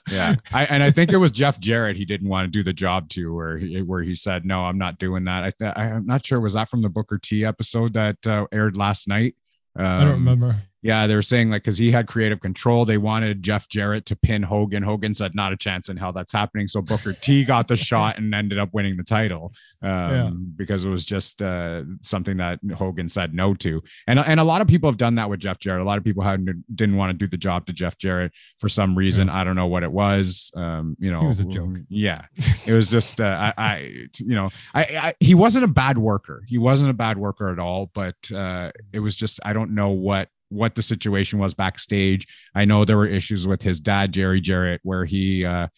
[0.10, 2.72] yeah I, and i think it was jeff jarrett he didn't want to do the
[2.72, 6.06] job to where he where he said no i'm not doing that i th- i'm
[6.06, 9.34] not sure was that from the booker t episode that uh, aired last night
[9.78, 10.56] um, I don't remember.
[10.82, 14.16] Yeah they were saying like because he had creative control they wanted jeff jarrett to
[14.16, 14.82] pin hogan.
[14.82, 16.68] Hogan said not a chance in hell that's happening.
[16.68, 20.30] So booker t got the shot and ended up winning the title um, Yeah.
[20.56, 23.82] because it was just uh, something that hogan said no to.
[24.06, 25.82] And, and a lot of people have done that with jeff jarrett.
[25.82, 28.68] A lot of people had didn't want to do the job to jeff jarrett for
[28.68, 29.28] some reason.
[29.28, 31.76] I don't know what it was um, you know He was a joke.
[31.88, 32.22] yeah.
[32.66, 33.78] It was just uh, I, I
[34.18, 36.42] you know I, I he wasn't a bad worker.
[36.46, 39.88] He wasn't a bad worker at all but uh it was just i don't know
[39.90, 44.40] what what the situation was backstage i know there were issues with his dad jerry
[44.40, 45.68] jarrett where he uh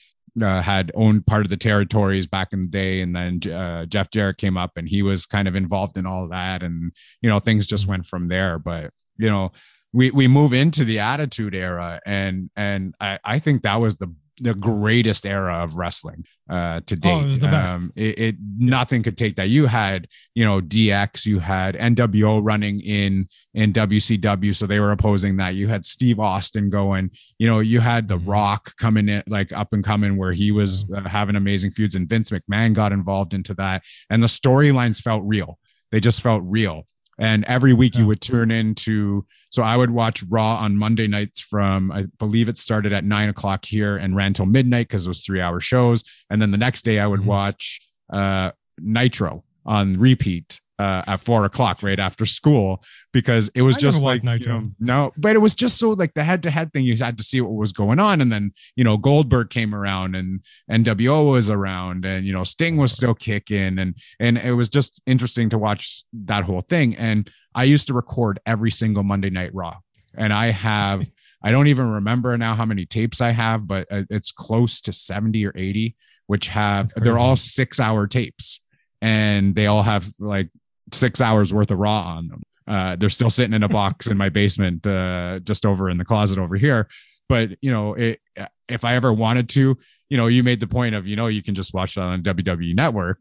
[0.41, 4.11] uh, had owned part of the territories back in the day, and then uh, Jeff
[4.11, 7.39] Jarrett came up, and he was kind of involved in all that, and you know
[7.39, 8.59] things just went from there.
[8.59, 9.53] But you know,
[9.93, 14.15] we we move into the Attitude Era, and and I I think that was the
[14.41, 17.91] the greatest era of wrestling uh to date Oh, it was the best.
[17.95, 19.49] it, it nothing could take that.
[19.51, 24.93] You had you know dx you had nwo running in in wcw so they were
[24.93, 25.55] opposing that.
[25.55, 27.11] You had steve austin going.
[27.39, 28.29] You know you had the Mhm.
[28.29, 32.09] rock coming in like up and coming where he was uh, having amazing feuds and
[32.09, 33.83] vince mcmahon got involved into that.
[34.09, 35.59] And the storylines felt real.
[35.93, 36.87] They just felt real.
[37.19, 41.41] And every week you would turn into so I would watch Raw on Monday nights
[41.41, 45.11] from I believe it started at nine o'clock here and ran till midnight because it
[45.11, 46.05] was three hour shows.
[46.31, 47.25] And then the next day I would Mhm.
[47.27, 47.81] watch
[48.13, 52.83] uh, Nitro on repeat uh, at four o'clock right after school
[53.13, 54.71] because it was I just like you know, Nitro.
[54.81, 56.85] no, but it was just so like the head to head thing.
[56.87, 60.15] You had to see what was going on, and then you know Goldberg came around
[60.17, 64.71] and NWO was around, and you know Sting was still kicking, and and it was
[64.71, 66.97] just interesting to watch that whole thing.
[66.97, 69.77] And I used to record every single Monday Night Raw,
[70.15, 71.09] and I have.
[71.43, 74.93] I don't even remember now how many tapes I have, but uh, it's close to
[74.93, 78.61] 70 or 80, which have they're all six hour tapes
[79.03, 80.51] and they all have like
[80.93, 82.43] six hours worth of raw on them.
[82.67, 86.05] Uh, they're still sitting in a box in my basement, uh, just over in the
[86.05, 86.89] closet over here.
[87.29, 88.21] But you know, it,
[88.69, 89.77] if I ever wanted to,
[90.09, 92.23] you know, you made the point of, you know, you can just watch that on
[92.23, 93.19] WWE Network.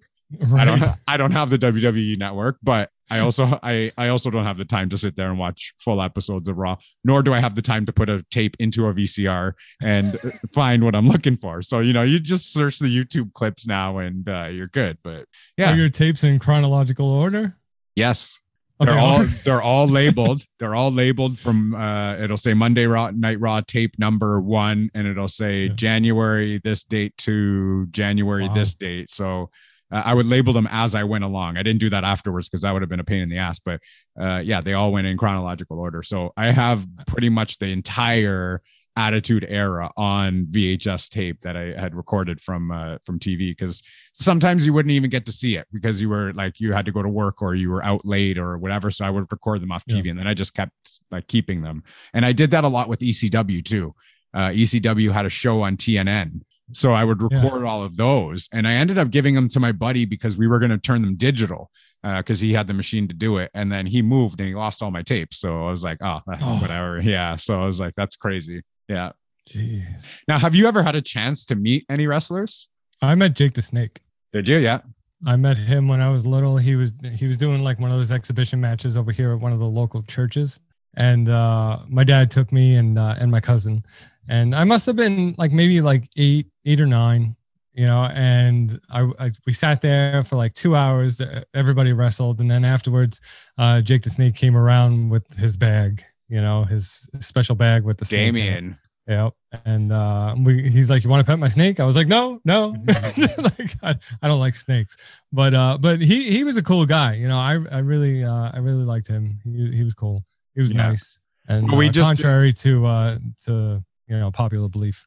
[0.55, 4.45] I don't, I don't have the WWE Network, but I also, I, I also don't
[4.45, 6.77] have the time to sit there and watch full episodes of Raw.
[7.03, 10.19] Nor do I have the time to put a tape into a VCR and
[10.53, 11.61] find what I'm looking for.
[11.61, 14.97] So you know, you just search the YouTube clips now, and uh, you're good.
[15.03, 15.25] But
[15.57, 17.57] yeah, Are your tapes in chronological order?
[17.95, 18.39] yes,
[18.79, 18.99] they're Okay.
[18.99, 20.41] all they're all labeled.
[20.57, 25.05] They're all labeled from uh it'll say Monday Raw Night Raw tape number 1 and
[25.07, 25.73] it'll say Yeah.
[25.73, 28.53] January this date to January Wow.
[28.53, 29.09] this date.
[29.09, 29.49] So
[29.91, 31.57] uh, I would label them as I went along.
[31.57, 33.59] I didn't do that afterwards because that would have been a pain in the ass,
[33.59, 33.79] but
[34.19, 36.03] uh yeah, they all went in chronological order.
[36.03, 38.61] So I have pretty much the entire
[38.99, 43.81] attitude era on VHS tape that I had recorded from uh, from TV because
[44.13, 46.91] sometimes you wouldn't even get to see it because you were like you had to
[46.91, 48.91] go to work or you were out late or whatever.
[48.91, 51.83] So I would record them off TV and then I just kept like keeping them.
[52.13, 53.95] And I did that a lot with ECW too.
[54.33, 56.41] Uh, ECW had a show on TNN.
[56.71, 57.41] So I would Yeah.
[57.43, 58.49] record all of those.
[58.53, 61.01] And I ended up giving them to my buddy because we were going to turn
[61.01, 61.69] them digital
[62.03, 63.51] because he had the machine to do it.
[63.53, 65.37] And then he moved and he lost all my tapes.
[65.37, 66.59] So I was like, oh, Oh.
[66.61, 67.01] whatever.
[67.01, 67.35] Yeah.
[67.35, 68.61] So I was like, that's crazy.
[68.87, 69.11] Yeah.
[69.49, 70.05] Jeez.
[70.27, 72.69] Now, have you ever had a chance to meet any wrestlers?
[73.01, 73.99] I met Jake the Snake.
[74.31, 74.57] Did you?
[74.57, 74.79] Yeah.
[75.25, 76.55] I met him when I was little.
[76.57, 79.51] He was he was doing like one of those exhibition matches over here at one
[79.51, 80.61] of the local churches,
[80.95, 83.83] and uh, my dad took me and uh, and my cousin,
[84.29, 87.35] and I must have been like maybe like eight eight or nine,
[87.73, 88.03] you know.
[88.13, 91.21] And I, I we sat there for like two hours.
[91.53, 93.19] Everybody wrestled, and then afterwards,
[93.57, 97.97] uh, Jake the Snake came around with his bag, you know, his special bag with
[97.97, 98.39] the snake in it.
[98.45, 98.77] Damien.
[99.07, 99.33] Yep.
[99.65, 102.39] And uh, we, he's like, "You want to pet my snake?" I was like, "No,
[102.45, 104.95] no, like, I, I don't like snakes."
[105.33, 107.15] But uh, but he he was a cool guy.
[107.15, 109.39] You know, I I really uh, I really liked him.
[109.43, 110.23] He he was cool.
[110.53, 110.89] He was Yeah.
[110.89, 111.19] nice.
[111.47, 115.05] And Well, we uh, just- contrary to uh to you know popular belief.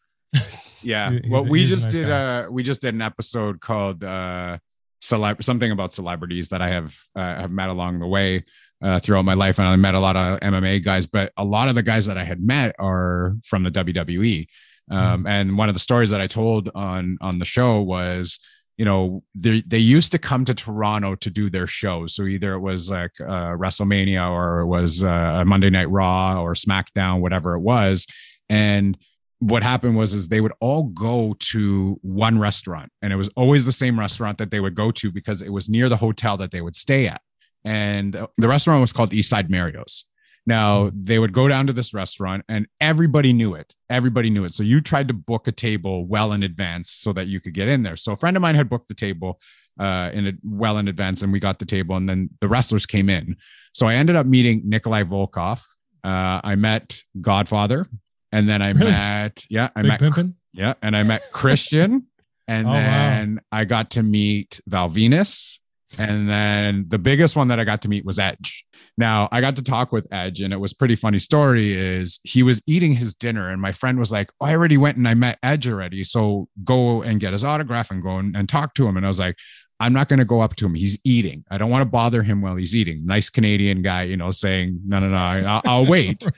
[0.83, 1.11] Yeah.
[1.23, 2.45] He's well, we just nice did guy.
[2.45, 4.59] uh we just did an episode called uh
[5.03, 8.45] celeb something about celebrities that I have uh, have met along the way
[8.83, 11.69] uh, throughout my life, and I met a lot of MMA guys, but a lot
[11.69, 14.47] of the guys that I had met are from the WWE.
[14.91, 18.41] Um, And one of the stories that I told on on the show was,
[18.77, 22.15] you know, they they used to come to Toronto to do their shows.
[22.15, 26.43] So either it was like uh, WrestleMania or it was uh, a Monday Night Raw
[26.43, 28.07] or SmackDown, whatever it was,
[28.53, 28.99] and
[29.39, 33.65] what happened was is they would all go to one restaurant and it was always
[33.65, 36.51] the same restaurant that they would go to because it was near the hotel that
[36.51, 37.23] they would stay at.
[37.65, 40.05] And the restaurant was called eastside mario's.
[40.45, 43.75] Now they would go down to this restaurant and everybody knew it.
[43.89, 44.53] Everybody knew it.
[44.53, 47.69] So you tried to book a table well in advance so that you could get
[47.69, 47.97] in there.
[47.97, 49.41] So a friend of mine had booked the table
[49.81, 52.85] uh, in a, well in advance and we got the table and then the wrestlers
[52.85, 53.37] came in.
[53.73, 55.63] So i ended up meeting nikolai volkov
[56.05, 57.89] uh, i met godfather
[58.33, 58.91] and then i Really?
[58.91, 60.35] met yeah i Big met pimpin'?
[60.53, 62.77] yeah, and I met Christian, oh, and Oh, wow.
[62.81, 65.61] then I got to meet Val Venis,
[65.99, 68.65] and then the biggest one that I got to meet was Edge.
[68.99, 71.73] Now I got to talk with Edge, and it was pretty funny story.
[71.73, 74.99] Is he was eating his dinner, and my friend was like, oh, "I already went
[74.99, 78.47] and I met Edge already, so go and get his autograph and go and, and
[78.49, 79.37] talk to him." And I was like.
[79.83, 80.75] I'm not going to go up to him.
[80.75, 81.45] He's eating.
[81.51, 83.05] I don't want to bother him while he's eating.
[83.05, 86.25] Nice Canadian guy, you know, saying, no, no, no, I'll, I'll wait.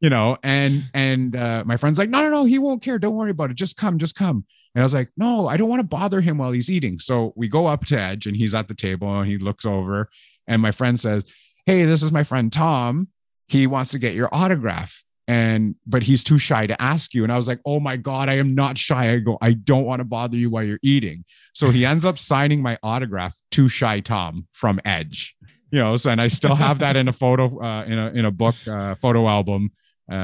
[0.00, 2.98] You know and and uh, my friend's like no no no he won't care.
[2.98, 3.56] Don't worry about it.
[3.56, 4.44] Just come just come.
[4.74, 6.98] And i was like no i don't want to bother him while he's eating.
[6.98, 10.10] So we go up to edge and he's at the table and he looks over
[10.46, 11.24] and my friend says
[11.64, 13.08] hey this is my friend tom.
[13.48, 17.32] He wants to get your autograph and but he's too shy to ask you and
[17.32, 20.00] i was like oh my god i am not shy i go i don't want
[20.00, 24.00] to bother you while you're eating so he ends up signing my autograph to shy
[24.00, 25.34] tom from edge
[25.70, 28.24] you know so and i still have that in a photo uh, in a in
[28.24, 29.70] a book uh, photo album
[30.10, 30.14] uh,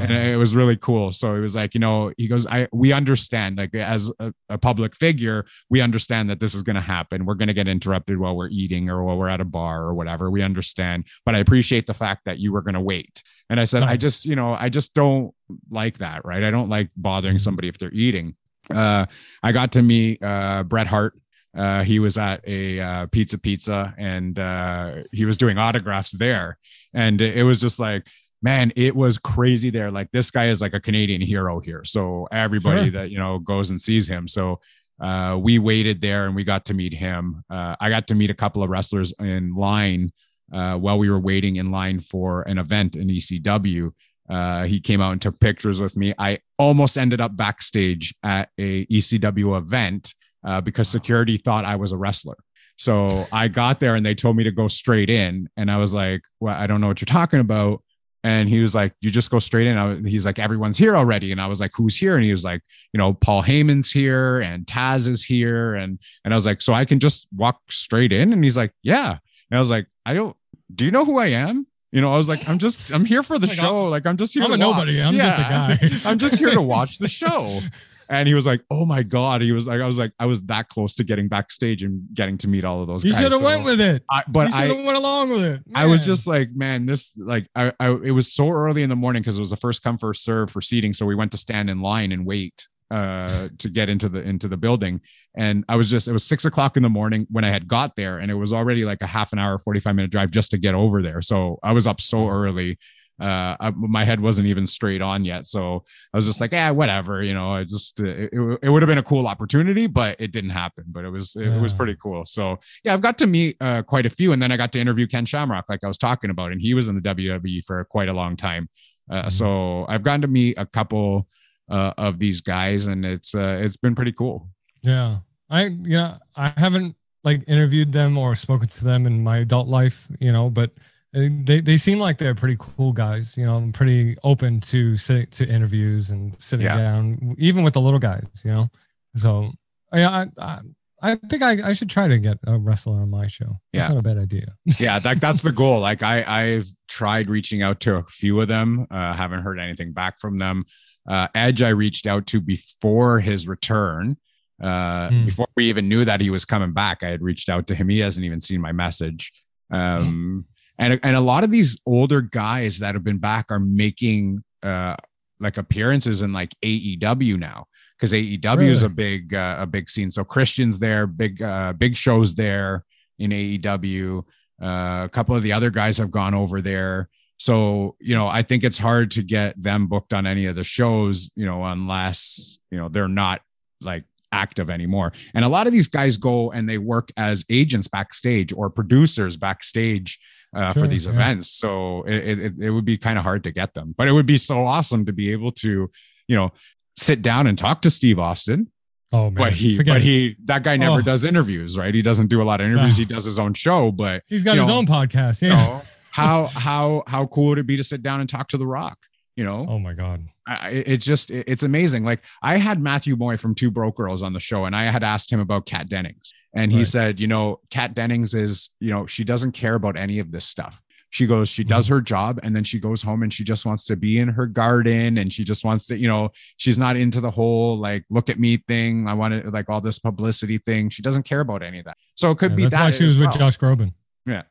[0.00, 1.12] and it was really cool.
[1.12, 4.58] So it was like, you know, he goes, I, we understand like as a, a
[4.58, 7.24] public figure, we understand that this is going to happen.
[7.24, 9.94] We're going to get interrupted while we're eating or while we're at a bar or
[9.94, 10.28] whatever.
[10.28, 13.22] We understand, but I appreciate the fact that you were going to wait.
[13.50, 15.32] And I said, I just, you know, I just don't
[15.70, 16.24] like that.
[16.24, 16.42] Right.
[16.44, 17.40] I don't like bothering Mhm.
[17.40, 18.34] somebody if they're eating.
[18.70, 19.06] Uh,
[19.42, 21.14] I got to meet, uh, Bret Hart.
[21.56, 26.58] uh, he was at a uh, Pizza Pizza and uh, he was doing autographs there.
[26.94, 28.06] And it was just like,
[28.42, 29.90] man, it was crazy there.
[29.90, 31.82] Like this guy is like a Canadian hero here.
[31.84, 33.00] So everybody sure.
[33.00, 34.28] that, you know, goes and sees him.
[34.28, 34.60] So
[35.00, 37.42] uh, we waited there and we got to meet him.
[37.50, 40.12] Uh, I got to meet a couple of wrestlers in line
[40.52, 43.90] uh, while we were waiting in line for an event in ECW.
[44.28, 46.12] Uh, he came out and took pictures with me.
[46.18, 50.12] I almost ended up backstage at a ECW event
[50.44, 52.36] uh, because security thought I was a wrestler.
[52.76, 55.48] So I got there and they told me to go straight in.
[55.56, 57.82] And I was like, well, I don't know what you're talking about.
[58.24, 59.76] And he was like, you just go straight in.
[59.76, 61.32] I, he's like, everyone's here already.
[61.32, 62.16] And I was like, who's here?
[62.16, 65.74] And he was like, you know, Paul Heyman's here and Taz is here.
[65.74, 68.32] And, and I was like, so I can just walk straight in.
[68.32, 69.18] And he's like, yeah.
[69.50, 70.34] And I was like, I don't,
[70.74, 71.66] do you know who I am?
[71.92, 73.84] You know, I was like, I'm just, I'm here for the like, show.
[73.84, 74.42] I'm, like, I'm just here.
[74.42, 74.60] I'm a watch.
[74.60, 75.02] nobody.
[75.02, 75.22] I'm yeah.
[75.26, 76.10] just a guy.
[76.10, 77.60] I'm just here to watch the show.
[78.08, 80.40] And he was like, "Oh my god!" He was like, "I was like, I was
[80.44, 83.12] that close to getting backstage and getting to meet all of those." Guys.
[83.12, 84.02] You should have so, went with it.
[84.10, 85.66] I, but I went along with it.
[85.66, 85.74] Man.
[85.74, 88.96] I was just like, man, this like, I, I it was so early in the
[88.96, 91.36] morning because it was a first come first serve for seating, so we went to
[91.36, 95.00] stand in line and wait uh to get into the into the building.
[95.36, 97.96] And i was just it was six o'clock in the morning when i had got
[97.96, 100.58] there and it was already like a half an hour 45 minute drive just to
[100.58, 101.20] get over there.
[101.20, 102.78] So i was up so early
[103.20, 105.46] uh I, my head wasn't even straight on yet.
[105.46, 108.80] So i was just like yeah whatever you know i just it, it, it would
[108.82, 111.60] have been a cool opportunity but it didn't happen but it was it, yeah.
[111.60, 112.24] was pretty cool.
[112.24, 114.80] So yeah i've got to meet uh, quite a few and then i got to
[114.80, 117.84] interview ken shamrock like i was talking about and he was in the wwe for
[117.84, 118.68] quite a long time.
[119.10, 119.28] Uh, mm-hmm.
[119.30, 121.26] so i've gotten to meet a couple
[121.68, 124.48] uh, of these guys and it's uh, it's been pretty cool
[124.82, 125.18] yeah
[125.50, 130.08] i yeah i haven't like interviewed them or spoken to them in my adult life
[130.20, 130.70] you know but
[131.12, 133.36] they they seem like they're pretty cool guys.
[133.36, 136.76] You know, I'm pretty open to sit to interviews and sitting yeah.
[136.76, 138.26] down, even with the little guys.
[138.44, 138.68] You know,
[139.16, 139.50] so
[139.92, 140.60] yeah, I, I,
[141.00, 143.58] I think I, I should try to get a wrestler on my show.
[143.72, 143.88] That's yeah.
[143.88, 144.46] not a bad idea.
[144.78, 145.80] yeah, that, that's the goal.
[145.80, 148.86] Like I I've tried reaching out to a few of them.
[148.90, 150.64] Uh, haven't heard anything back from them.
[151.08, 154.16] Uh, Edge I reached out to before his return.
[154.62, 155.24] Uh, mm.
[155.24, 157.88] Before we even knew that he was coming back, I had reached out to him.
[157.88, 159.32] He hasn't even seen my message.
[159.70, 160.44] Um,
[160.78, 164.96] and and a lot of these older guys that have been back are making uh
[165.40, 167.66] like appearances in like AEW now
[167.96, 168.70] because AEW really?
[168.70, 170.10] is a big uh, a big scene.
[170.10, 172.84] So Christian's there, big uh, big shows there
[173.18, 174.24] in AEW.
[174.60, 177.08] Uh, a couple of the other guys have gone over there.
[177.38, 180.64] So you know, I think it's hard to get them booked on any of the
[180.64, 183.40] shows, you know, unless you know they're not
[183.80, 185.12] like active anymore.
[185.34, 189.36] And a lot of these guys go and they work as agents backstage or producers
[189.36, 190.18] backstage
[190.54, 191.12] uh, sure, for these yeah.
[191.12, 191.50] events.
[191.50, 194.26] So it, it, it would be kind of hard to get them, but it would
[194.26, 195.90] be so awesome to be able to,
[196.26, 196.52] you know,
[196.96, 198.70] sit down and talk to Steve Austin.
[199.10, 200.04] Oh man, but he, Forget but it.
[200.04, 201.02] he, that guy never oh.
[201.02, 201.94] does interviews, right?
[201.94, 202.96] He doesn't do a lot of interviews.
[202.98, 205.40] He does his own show, but he's got his know, own podcast.
[205.40, 205.48] Yeah.
[205.48, 205.82] You know,
[206.18, 208.98] how how how cool would it be to sit down and talk to The Rock?
[209.36, 209.66] You know?
[209.68, 210.26] Oh my god.
[210.46, 212.04] I, it's just it's amazing.
[212.04, 215.04] Like I had Matthew Moy from Two Broke Girls on the show, and I had
[215.04, 216.86] asked him about Kat Dennings, and he right.
[216.86, 220.44] said, you know, Kat Dennings is, you know, she doesn't care about any of this
[220.44, 220.80] stuff.
[221.10, 221.94] She goes, she does mm-hmm.
[221.94, 224.46] her job, and then she goes home and she just wants to be in her
[224.46, 228.28] garden, and she just wants to, you know, she's not into the whole like look
[228.28, 229.06] at me thing.
[229.06, 230.90] I want to like all this publicity thing.
[230.90, 231.96] She doesn't care about any of that.
[232.14, 233.28] So it could yeah, be that's that why she was well.
[233.28, 233.92] with Josh Groban.
[234.28, 234.42] Yeah.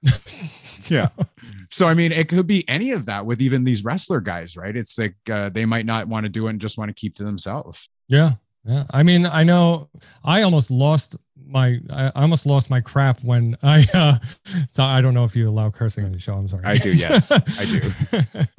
[0.88, 1.10] yeah.
[1.70, 4.76] So I mean, it could be any of that with even these wrestler guys, right?
[4.76, 7.16] It's like uh, they might not want to do it and just want to keep
[7.16, 7.90] to themselves.
[8.08, 8.34] Yeah.
[8.66, 8.84] Yeah.
[8.90, 9.90] I mean, I know
[10.24, 14.18] I almost lost my I almost lost my crap when I uh
[14.68, 16.34] so I don't know if you allow cursing on the show.
[16.34, 16.66] I'm sorry.
[16.66, 17.32] I do, yes.
[17.32, 17.92] I do.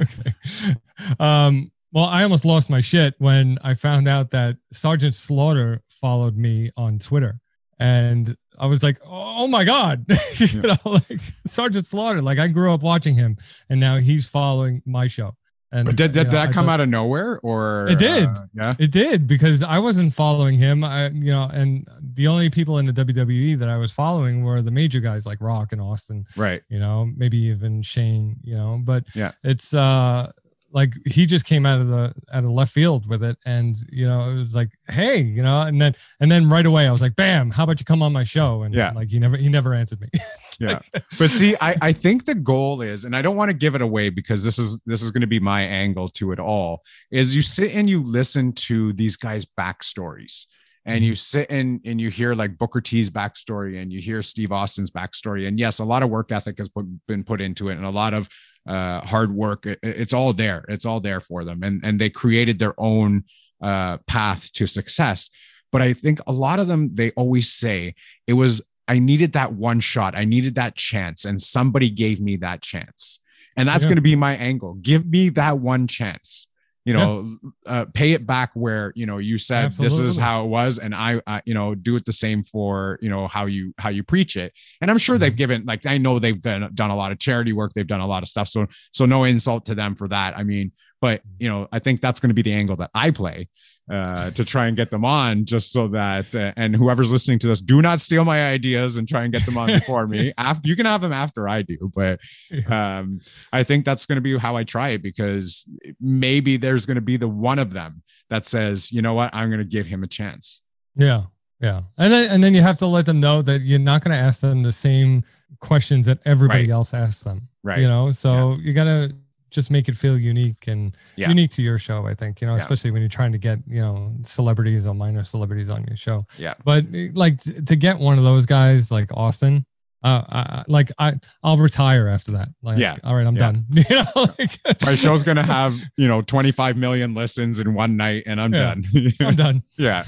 [0.00, 0.76] okay.
[1.20, 6.36] Um well, I almost lost my shit when I found out that Sergeant Slaughter followed
[6.36, 7.40] me on Twitter.
[7.78, 10.04] And I was like, oh my God,
[10.36, 12.22] you know, like Sergeant Slaughter.
[12.22, 13.36] Like I grew up watching him
[13.68, 15.34] and now he's following my show.
[15.70, 18.24] And but did, did know, that I come thought, out of nowhere or it did?
[18.24, 20.82] Uh, yeah, it did because I wasn't following him.
[20.82, 24.62] I, you know, and the only people in the WWE that I was following were
[24.62, 26.62] the major guys like Rock and Austin, right?
[26.70, 30.32] You know, maybe even Shane, you know, but yeah, it's, uh,
[30.70, 33.36] like he just came out of the out of left field with it.
[33.44, 36.86] And you know it was like hey you know and then and then right away
[36.86, 38.62] i was like bam how about you come on my show?
[38.62, 38.92] And yeah.
[38.92, 40.08] like he never he never answered me.
[40.60, 40.80] Yeah.
[41.20, 43.80] but see i i think the goal is and i don't want to give it
[43.80, 47.36] away because this is this is going to be my angle to it all is
[47.36, 50.46] you sit and you listen to these guys backstories.
[50.84, 51.16] And you mm-hmm.
[51.16, 55.46] sit and and you hear like Booker T's backstory and you hear Steve Austin's backstory.
[55.46, 57.90] And yes, a lot of work ethic has put, been put into it, and a
[57.90, 58.26] lot of
[58.68, 59.66] uh, hard work.
[59.66, 60.64] It, it's all there.
[60.68, 63.24] It's all there for them, and and they created their own
[63.60, 65.30] uh, path to success.
[65.72, 67.94] but I think a lot of them they always say
[68.26, 68.52] it was
[68.94, 73.18] I needed that one shot, I needed that chance, and somebody gave me that chance,
[73.56, 73.90] and that's Yeah.
[73.90, 74.72] going to be my angle.
[74.90, 76.46] Give me that one chance.
[76.84, 80.48] You know, uh, pay it back where you know you said this is how it
[80.48, 83.74] was, and I, I, you know, do it the same for you know how you
[83.76, 84.54] how you preach it.
[84.80, 85.20] And I'm sure Mhm.
[85.20, 88.00] they've given like I know they've done, done a lot of charity work, they've done
[88.00, 88.48] a lot of stuff.
[88.48, 90.38] So so no insult to them for that.
[90.38, 93.10] I mean, but you know, I think that's going to be the angle that I
[93.10, 93.48] play
[93.90, 97.46] uh, to try and get them on, just so that uh, and whoever's listening to
[97.46, 100.32] this, do not steal my ideas and try and get them on before me.
[100.38, 102.20] After you can have them after I do, but
[102.68, 103.20] um,
[103.52, 105.64] I think that's going to be how I try it because
[106.00, 109.48] maybe there's going to be the one of them that says, you know what, I'm
[109.48, 110.62] going to give him a chance.
[110.96, 111.24] Yeah.
[111.60, 111.82] Yeah.
[111.96, 114.22] And then and then you have to let them know that you're not going to
[114.22, 115.24] ask them the same
[115.60, 116.70] questions that everybody Right.
[116.70, 117.48] else asks them.
[117.64, 117.80] Right.
[117.80, 119.12] You know, so you got to
[119.50, 121.28] just make it feel unique and Yeah.
[121.28, 122.60] unique to your show, I think, you know, Yeah.
[122.60, 126.26] especially when you're trying to get, you know, celebrities or minor celebrities on your show.
[126.38, 126.54] Yeah.
[126.64, 129.64] But eh, like to get one of those guys like Austin,
[130.04, 132.48] uh, I, like I, I'll retire after that.
[132.62, 132.96] Like, Yeah.
[133.04, 133.40] all right, I'm Yeah.
[133.52, 133.66] done.
[133.70, 134.04] you know,
[134.38, 138.40] like, My show's going to have, you know, 25 million listens in one night and
[138.40, 138.74] I'm Yeah.
[138.74, 138.84] done.
[139.20, 139.62] I'm done.
[139.76, 140.04] yeah.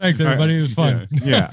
[0.00, 0.58] Thanks, everybody.
[0.58, 1.08] It was fun.
[1.24, 1.50] Yeah.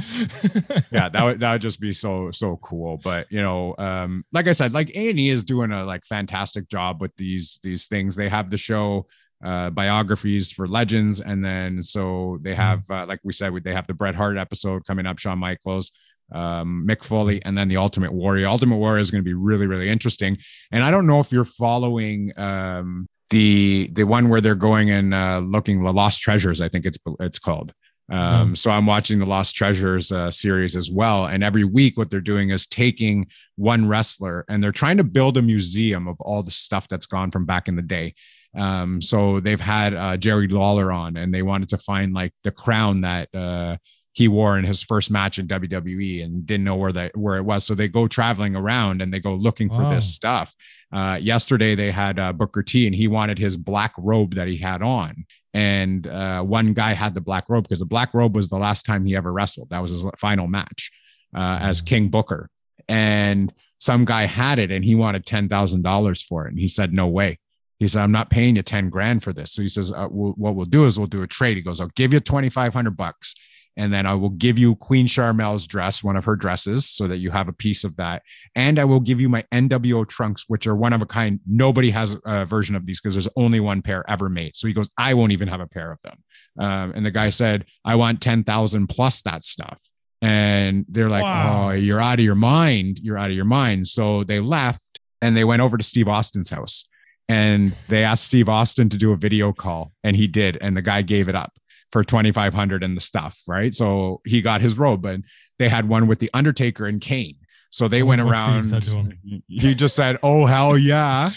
[0.92, 4.48] yeah that would that would just be so so cool but you know um like
[4.48, 8.30] i said like a&e is doing a like fantastic job with these these things they
[8.30, 9.06] have the show
[9.44, 13.88] uh biographies for legends and then so they have uh, like we said they have
[13.88, 15.92] the bret hart episode coming up shawn michaels
[16.32, 19.68] um mick foley and then the ultimate warrior ultimate warrior is going to be really
[19.68, 20.38] really interesting
[20.72, 25.14] and i don't know if you're following um the the one where they're going and
[25.14, 27.74] uh looking the lost treasures i think it's it's called
[28.12, 31.28] um, so I'm watching the Lost Treasures uh, series as well.
[31.28, 35.38] And every week, what they're doing is taking one wrestler and they're trying to build
[35.38, 38.16] a museum of all the stuff that's gone from back in the day.
[38.58, 42.52] Um, so they've had uh, Jerry Lawler on and they wanted to find like the
[42.52, 43.78] crown that uh,
[44.20, 47.46] he wore in his first match in WWE and didn't know where that where it
[47.52, 47.66] was.
[47.66, 49.96] So they go traveling around and they go looking for Wow.
[49.96, 50.54] this stuff.
[50.92, 54.58] Uh, yesterday they had uh, Booker T and he wanted his black robe that he
[54.58, 58.50] had on and uh, one guy had the black robe because the black robe was
[58.50, 59.70] the last time he ever wrestled.
[59.70, 60.92] That was his final match
[61.36, 62.50] uh, as King Booker,
[62.88, 66.68] and some guy had it and he wanted ten thousand dollars for it, and he
[66.68, 67.40] said, "No way."
[67.80, 70.34] He said, "I'm not paying you ten grand for this." So he says, uh, we'll,
[70.34, 72.74] "What we'll do is we'll do a trade." He goes, "I'll give you twenty five
[72.74, 73.36] hundred bucks."
[73.80, 77.20] And then I will give you Queen Sharmell's dress, one of her dresses, so that
[77.20, 78.24] you have a piece of that.
[78.54, 81.40] And I will give you my NWO trunks, which are one of a kind.
[81.48, 84.58] Nobody has a version of these because there's only one pair ever made.
[84.58, 86.22] So he goes, I won't even have a pair of them.
[86.60, 89.82] Um, and the guy said, I want 10,000 plus that stuff.
[90.22, 91.70] And they're like, Wow.
[91.70, 93.00] Oh, you're out of your mind.
[93.00, 93.88] You're out of your mind.
[93.88, 96.86] So they left and they went over to Steve Austin's house
[97.30, 100.58] and they asked Steve Austin to do a video call and he did.
[100.60, 101.54] And the guy gave it up
[101.92, 103.42] for 2,500 and the stuff.
[103.48, 103.74] Right.
[103.74, 105.24] So he got his robe and
[105.58, 107.36] they had one with the Undertaker and Kane.
[107.72, 108.66] So they went around.
[108.66, 109.44] said to him.
[109.48, 111.32] He just said, "Oh hell yeah!"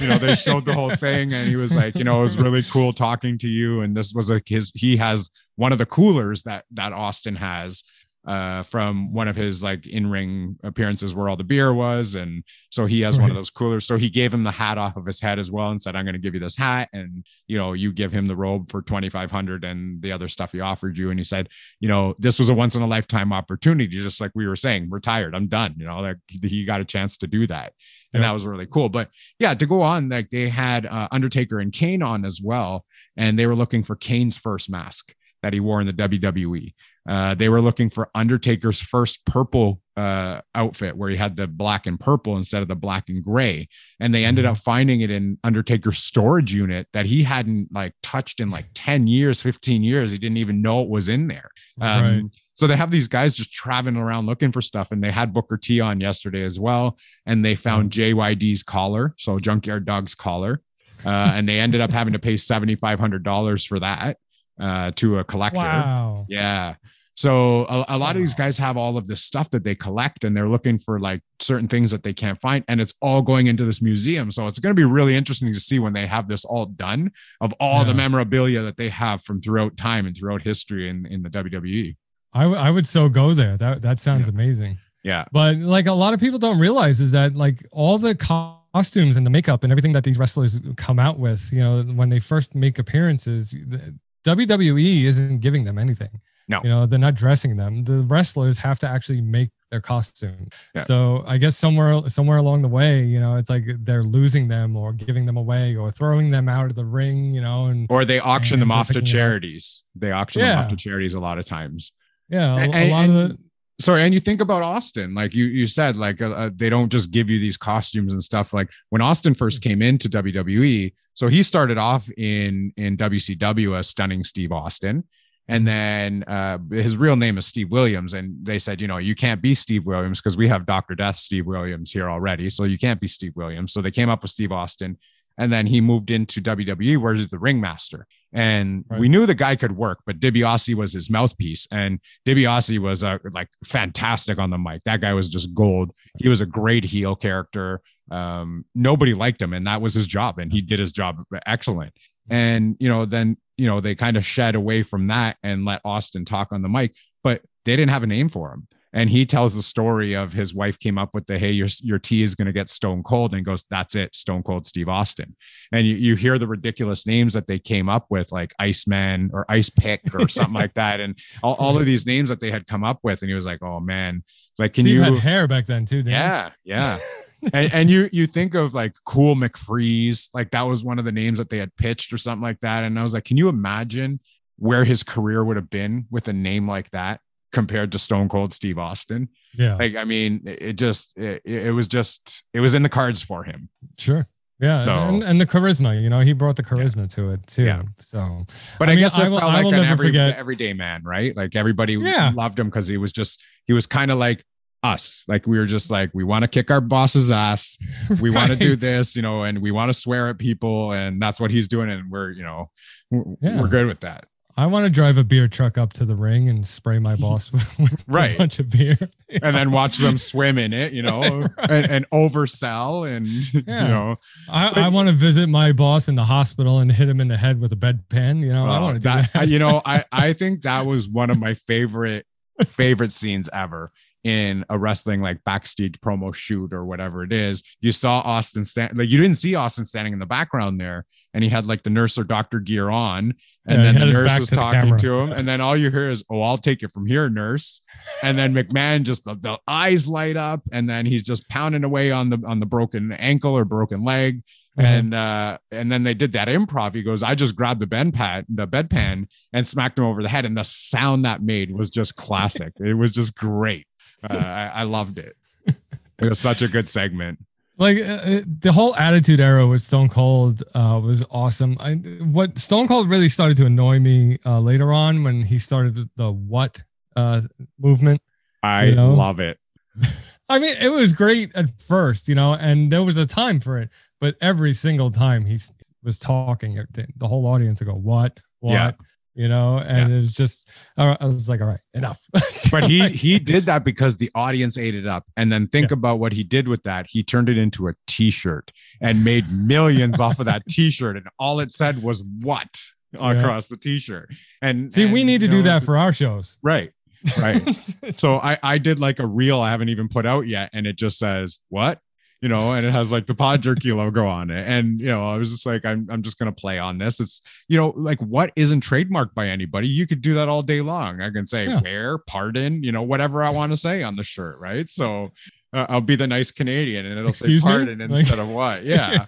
[0.00, 2.38] You know, they showed the whole thing, and he was like, "You know, it was
[2.46, 4.72] really cool talking to you." And this was like his.
[4.74, 7.84] He has one of the coolers that that Austin has
[8.26, 12.42] uh, from one of his like in ring appearances where all the beer was, and
[12.70, 13.86] so he has one of those coolers.
[13.86, 16.04] So he gave him the hat off of his head as well, and said, "I'm
[16.04, 18.82] going to give you this hat, and you know, you give him the robe for
[18.82, 21.48] 2,500 and the other stuff he offered you." And he said,
[21.80, 24.88] "You know, this was a once in a lifetime opportunity, just like we were saying.
[24.90, 25.74] Retired, I'm done.
[25.78, 27.72] You know, like he got a chance to do that."
[28.12, 28.28] and Yeah.
[28.28, 28.88] that was really cool.
[28.88, 32.84] But yeah, to go on, like they had uh, Undertaker and Kane on as well,
[33.16, 36.74] and they were looking for Kane's first mask that he wore in the WWE.
[37.08, 41.86] Uh, they were looking for Undertaker's first purple uh, outfit where he had the black
[41.86, 43.68] and purple instead of the black and gray,
[44.00, 48.40] and they ended up finding it in Undertaker's storage unit that he hadn't like touched
[48.40, 50.10] in like ten years, fifteen years.
[50.10, 51.50] He didn't even know it was in there.
[51.80, 52.22] Um, Right.
[52.54, 55.58] So they have these guys just traveling around looking for stuff, and they had Booker
[55.58, 56.96] T on yesterday as well,
[57.26, 60.62] and they found JYD's collar, so Junkyard Dog's collar,
[61.04, 64.16] uh, and they ended up having to pay seventy five hundred dollars for that
[64.58, 65.58] uh, to a collector.
[65.58, 66.26] Wow.
[66.28, 66.76] Yeah.
[67.16, 70.24] So a, a lot of these guys have all of this stuff that they collect
[70.24, 73.46] and they're looking for like certain things that they can't find and it's all going
[73.46, 74.30] into this museum.
[74.30, 77.12] So it's going to be really interesting to see when they have this all done
[77.40, 81.22] of all the memorabilia that they have from throughout time and throughout history in, in
[81.22, 81.30] the.
[81.36, 81.96] WWE.
[82.32, 83.56] I, w- I would so go there.
[83.56, 84.78] That that sounds amazing.
[85.04, 85.24] Yeah.
[85.32, 89.24] But like a lot of people don't realize is that like all the costumes and
[89.24, 92.54] the makeup and everything that these wrestlers come out with, you know, when they first
[92.54, 93.94] make appearances, the-
[94.24, 96.20] WWE isn't giving them anything.
[96.48, 96.60] No.
[96.62, 97.82] You know, they're not dressing them.
[97.82, 100.48] The wrestlers have to actually make their costume.
[100.76, 100.82] Yeah.
[100.82, 104.76] So I guess somewhere somewhere along the way, you know, it's like they're losing them
[104.76, 108.04] or giving them away or throwing them out of the ring, you know, and Or
[108.04, 109.12] they auction them off to picking it up.
[109.12, 109.82] charities.
[109.96, 111.90] They auction them off to charities a lot of times.
[112.28, 113.38] yeah, a, a lot and- of the
[113.78, 116.90] sorry and you think about austin like you you said like uh, uh, they don't
[116.90, 121.28] just give you these costumes and stuff like when austin first came into wwe so
[121.28, 125.04] he started off in in wcw as stunning steve austin
[125.48, 129.14] and then uh, his real name is steve williams and they said you know you
[129.14, 132.78] can't be steve williams because we have dr death steve williams here already so you
[132.78, 134.96] can't be steve williams so they came up with steve austin
[135.38, 139.00] and then he moved into wwe where he's the ringmaster and Right.
[139.00, 143.18] we knew the guy could work but DiBiase was his mouthpiece and DiBiase was uh,
[143.32, 144.82] like fantastic on the mic.
[144.84, 145.92] That guy was just gold.
[146.18, 147.80] He was a great heel character.
[148.10, 151.92] Um, nobody liked him, and that was his job, and he did his job excellent.
[152.30, 155.80] And you know, then you know they kind of shed away from that and let
[155.84, 158.68] Austin talk on the mic, but they didn't have a name for him.
[158.92, 161.98] And he tells the story of his wife came up with the hey, your your
[161.98, 165.36] tea is going to get stone cold, and goes, that's it, Stone Cold Steve Austin.
[165.70, 169.44] And you, you hear the ridiculous names that they came up with, like Iceman or
[169.50, 172.66] Ice Pick or something like that, and all, all of these names that they had
[172.66, 173.20] come up with.
[173.20, 174.24] And he was like, oh man,
[174.58, 175.02] like can Steve you?
[175.02, 176.10] had hair back then too, he?
[176.10, 176.98] Yeah, yeah.
[177.52, 181.12] and, and you you think of like cool McFreeze, like that was one of the
[181.12, 182.84] names that they had pitched or something like that.
[182.84, 184.20] And I was like, can you imagine
[184.58, 187.20] where his career would have been with a name like that
[187.52, 189.28] compared to Stone Cold Steve Austin?
[189.54, 193.22] Yeah, Like, I mean, it just it, it was just it was in the cards
[193.22, 193.68] for him.
[193.98, 194.26] sure.
[194.58, 197.64] Yeah, So- and, and the charisma, you know, he brought the charisma to it too.
[197.64, 197.82] Yeah.
[198.00, 198.46] So
[198.78, 200.36] But I I, mean, guess I will- felt I like will an never every, forget-
[200.38, 201.36] everyday man, right?
[201.36, 202.32] Like everybody Yeah.
[202.34, 204.44] loved him because he was just he was kind of like
[204.92, 205.24] us.
[205.28, 207.76] Like we were just like we want to kick our boss's ass.
[208.20, 211.20] we want to do this, you know, and we want to swear at people, and
[211.20, 212.70] that's what he's doing, and we're, you know,
[213.10, 213.60] we're, Yeah.
[213.60, 214.26] we're good with that.
[214.58, 217.52] I want to drive a beer truck up to the ring and spray my boss
[217.56, 218.34] with, with Right.
[218.34, 218.96] a bunch of beer.
[219.42, 221.20] And then watch them swim in it, you know,
[221.58, 221.70] Right.
[221.70, 223.82] and, and oversell, and Yeah.
[223.82, 224.16] you know,
[224.48, 227.28] I, But- I want to visit my boss in the hospital and hit him in
[227.28, 228.40] the head with a bedpan.
[228.40, 229.48] You know, I oh, want to do that, that.
[229.48, 232.24] you know, I I think that was one of my favorite
[232.64, 233.92] favorite scenes ever
[234.26, 237.62] in a wrestling like backstage promo shoot or whatever it is.
[237.80, 241.44] You saw Austin stand like you didn't see Austin standing in the background there, and
[241.44, 243.34] he had like the nurse or doctor gear on,
[243.68, 246.10] and Yeah, then the nurse was to talking to him, and then all you hear
[246.10, 247.80] is, "Oh, I'll take it from here, nurse,"
[248.20, 252.10] and then McMahon just the, the eyes light up, and then he's just pounding away
[252.10, 254.42] on the on the broken ankle or broken leg.
[254.76, 254.84] Mhm.
[254.84, 256.94] And uh, and then they did that improv.
[256.96, 260.28] He goes, I just grabbed the bed pad, the bedpan, and smacked him over the
[260.28, 260.44] head.
[260.44, 262.72] And the sound that made was just classic.
[262.80, 263.86] it was just great.
[264.30, 265.36] Uh, I, I loved it.
[266.18, 267.38] It was such a good segment.
[267.78, 271.76] like uh, uh, the whole attitude era with Stone Cold uh, was awesome.
[271.78, 271.92] I,
[272.24, 276.32] what Stone Cold really started to annoy me uh, later on when he started the
[276.32, 276.82] what
[277.16, 277.42] uh,
[277.78, 278.22] movement.
[278.62, 279.12] I You know?
[279.12, 279.58] love it.
[280.48, 283.78] I mean, it was great at first, you know, and there was a time for
[283.78, 285.58] it, but every single time he
[286.02, 288.40] was talking, the- the whole audience would go, "What?
[288.60, 288.92] What?" Yeah.
[289.38, 292.20] You know, and it was just uh, i was like, "All right, enough."
[292.70, 295.24] But he he did that because the audience ate it up.
[295.36, 297.06] And then think about what he did with that.
[297.08, 301.16] He turned it into a t-shirt and made millions off of that t-shirt.
[301.16, 302.80] And all it said was what
[303.12, 303.32] Yeah.
[303.32, 304.30] across the t-shirt.
[304.62, 306.58] And see, we need to you do that for our shows.
[306.62, 306.90] right.
[307.38, 307.60] Right.
[308.16, 310.96] so I, I did like a reel I haven't even put out yet, and it
[310.96, 311.98] just says what,
[312.42, 314.66] you know, and it has like the pod jerky logo on it.
[314.66, 317.18] And you know, I was just like, I'm I'm just gonna play on this.
[317.20, 319.88] It's you know, like what isn't trademarked by anybody.
[319.88, 321.20] You could do that all day long.
[321.20, 321.80] I can say Yeah.
[321.80, 324.88] where, pardon, you know, whatever I want to say on the shirt, right?
[324.90, 325.32] So
[325.72, 327.74] uh, I'll be the nice Canadian and it'll Excuse say me?
[327.86, 328.82] pardon Like- instead of what.
[328.84, 329.24] Yeah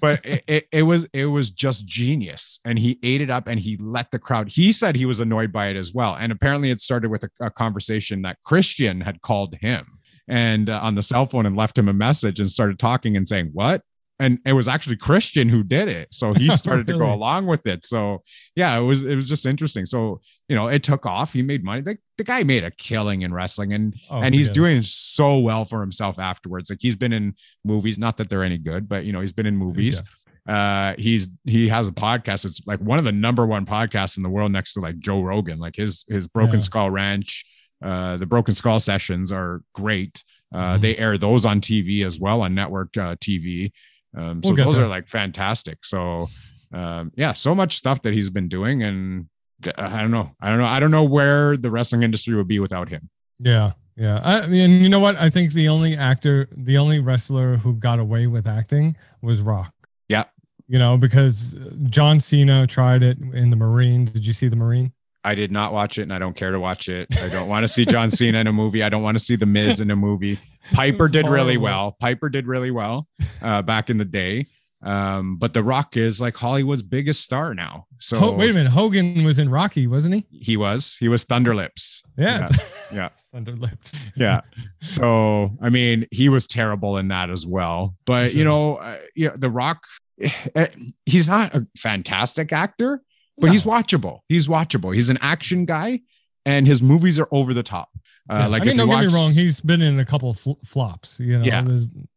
[0.00, 3.60] but it, it, it was it was just genius and he ate it up and
[3.60, 6.70] he let the crowd he said he was annoyed by it as well and apparently
[6.70, 9.98] it started with a, a conversation that christian had called him
[10.28, 13.26] and uh, on the cell phone and left him a message and started talking and
[13.26, 13.82] saying what?
[14.18, 16.14] And it was actually christian who did it.
[16.14, 17.84] So he started to go along with it.
[17.84, 18.22] So
[18.54, 19.84] yeah it was it was just interesting.
[19.84, 21.32] So you know it took off.
[21.32, 21.80] He made money.
[21.80, 24.52] The, the guy made a killing in wrestling and Oh, and he's yeah.
[24.52, 26.70] doing so well for himself afterwards.
[26.70, 29.46] Like he's been in movies not that they're any good but you know he's been
[29.46, 30.02] in movies.
[30.48, 32.44] Uh he's he has a podcast.
[32.44, 35.22] It's like one of the number one podcasts in the world next to like joe
[35.22, 35.58] rogan.
[35.58, 36.60] Like his his broken Yeah.
[36.60, 37.44] skull ranch
[37.82, 40.22] uh the broken skull sessions are great
[40.54, 40.80] uh Mhm.
[40.80, 43.72] they air those on tv as well on network uh, tv
[44.16, 44.86] um so We'll get those there.
[44.86, 46.28] are like fantastic so
[46.72, 49.26] um yeah so much stuff that he's been doing and
[49.66, 52.48] uh, i don't know i don't know i don't know where the wrestling industry would
[52.48, 53.08] be without him
[53.40, 54.20] Yeah, yeah.
[54.22, 55.16] I mean, you know what?
[55.16, 59.74] I think the only actor, the only wrestler who got away with acting was Rock.
[60.08, 60.24] Yeah.
[60.68, 61.56] You know, because
[61.90, 64.04] John Cena tried it in the Marine.
[64.06, 64.92] Did you see the Marine?
[65.24, 67.08] I did not watch it and I don't care to watch it.
[67.22, 68.82] I don't want to see John Cena in a movie.
[68.82, 70.38] I don't want to see The Miz in a movie.
[70.72, 71.96] Piper did really well.
[72.00, 73.06] Piper did really well
[73.40, 74.46] uh, back in the day.
[74.82, 77.86] Um, but The Rock is like Hollywood's biggest star now.
[78.00, 80.26] So wait a minute, Hogan was in Rocky, wasn't he?
[80.30, 80.96] he was.
[80.98, 82.02] He was Thunderlips.
[82.18, 82.48] Yeah,
[82.92, 83.10] yeah.
[83.32, 83.94] Thunder Lips.
[84.16, 84.40] yeah.
[84.80, 87.94] So I mean, he was terrible in that as well.
[88.06, 89.84] But you know, uh, yeah, The Rock,
[90.20, 90.66] eh,
[91.06, 93.02] he's not a fantastic actor,
[93.38, 94.20] but he's watchable.
[94.28, 94.94] He's watchable.
[94.94, 96.00] He's an action guy,
[96.46, 97.88] and his movies are over the top.
[98.30, 98.46] Uh, Yeah.
[98.46, 101.18] Like I mean, don't get me wrong, he's been in a couple fl- flops.
[101.18, 101.64] You know, Yeah.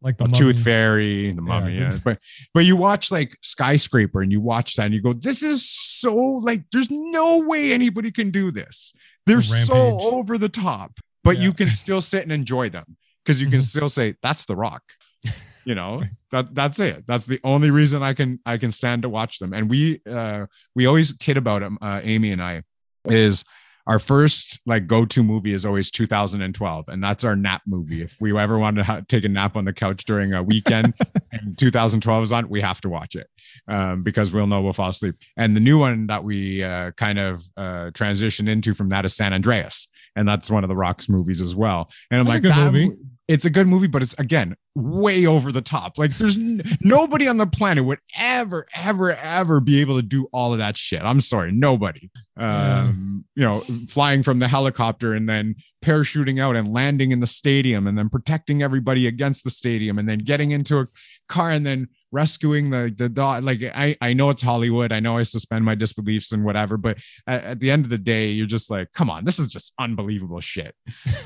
[0.02, 1.98] like the Tooth Fairy, the Mummy, Yeah, yeah.
[2.04, 2.20] But
[2.54, 6.16] but you watch like Skyscraper, and you watch that, and you go, "This is so
[6.16, 8.94] like, there's no way anybody can do this.
[9.26, 10.92] They're so over the top."
[11.24, 13.64] But you can still sit and enjoy them because you can Mhm.
[13.64, 14.84] still say, "That's The Rock."
[15.66, 17.06] You know that that's it.
[17.08, 19.54] That's the only reason I can I can stand to watch them.
[19.54, 20.46] And we uh
[20.76, 21.78] we always kid about them.
[21.82, 22.64] Uh, Amy and I
[23.06, 23.46] is
[23.88, 28.36] our first like go-to movie is always 2012 and that's our nap movie if we
[28.38, 30.94] ever want to ha- take a nap on the couch during a weekend
[31.32, 33.28] and 2012 is on we have to watch it
[33.68, 37.20] um, because we'll know we'll fall asleep and the new one that we uh, kind
[37.20, 41.10] of uh, transition into from that is san andreas and that's one of the rocks
[41.10, 42.90] movies as well and i'm That's a like good movie.
[42.90, 42.96] mo-
[43.28, 47.28] it's a good movie but it's again way over the top like there's n- nobody
[47.28, 51.02] on the planet would ever ever ever be able to do all of that shit
[51.02, 52.82] i'm sorry nobody Yeah.
[52.82, 57.28] um you know flying from the helicopter and then parachuting out and landing in the
[57.28, 60.88] stadium and then protecting everybody against the stadium and then getting into a
[61.28, 65.18] car and then rescuing the the dog like i i know it's hollywood i know
[65.18, 66.98] i suspend my disbeliefs and whatever but
[67.28, 69.74] at, at the end of the day you're just like come on this is just
[69.80, 70.74] unbelievable shit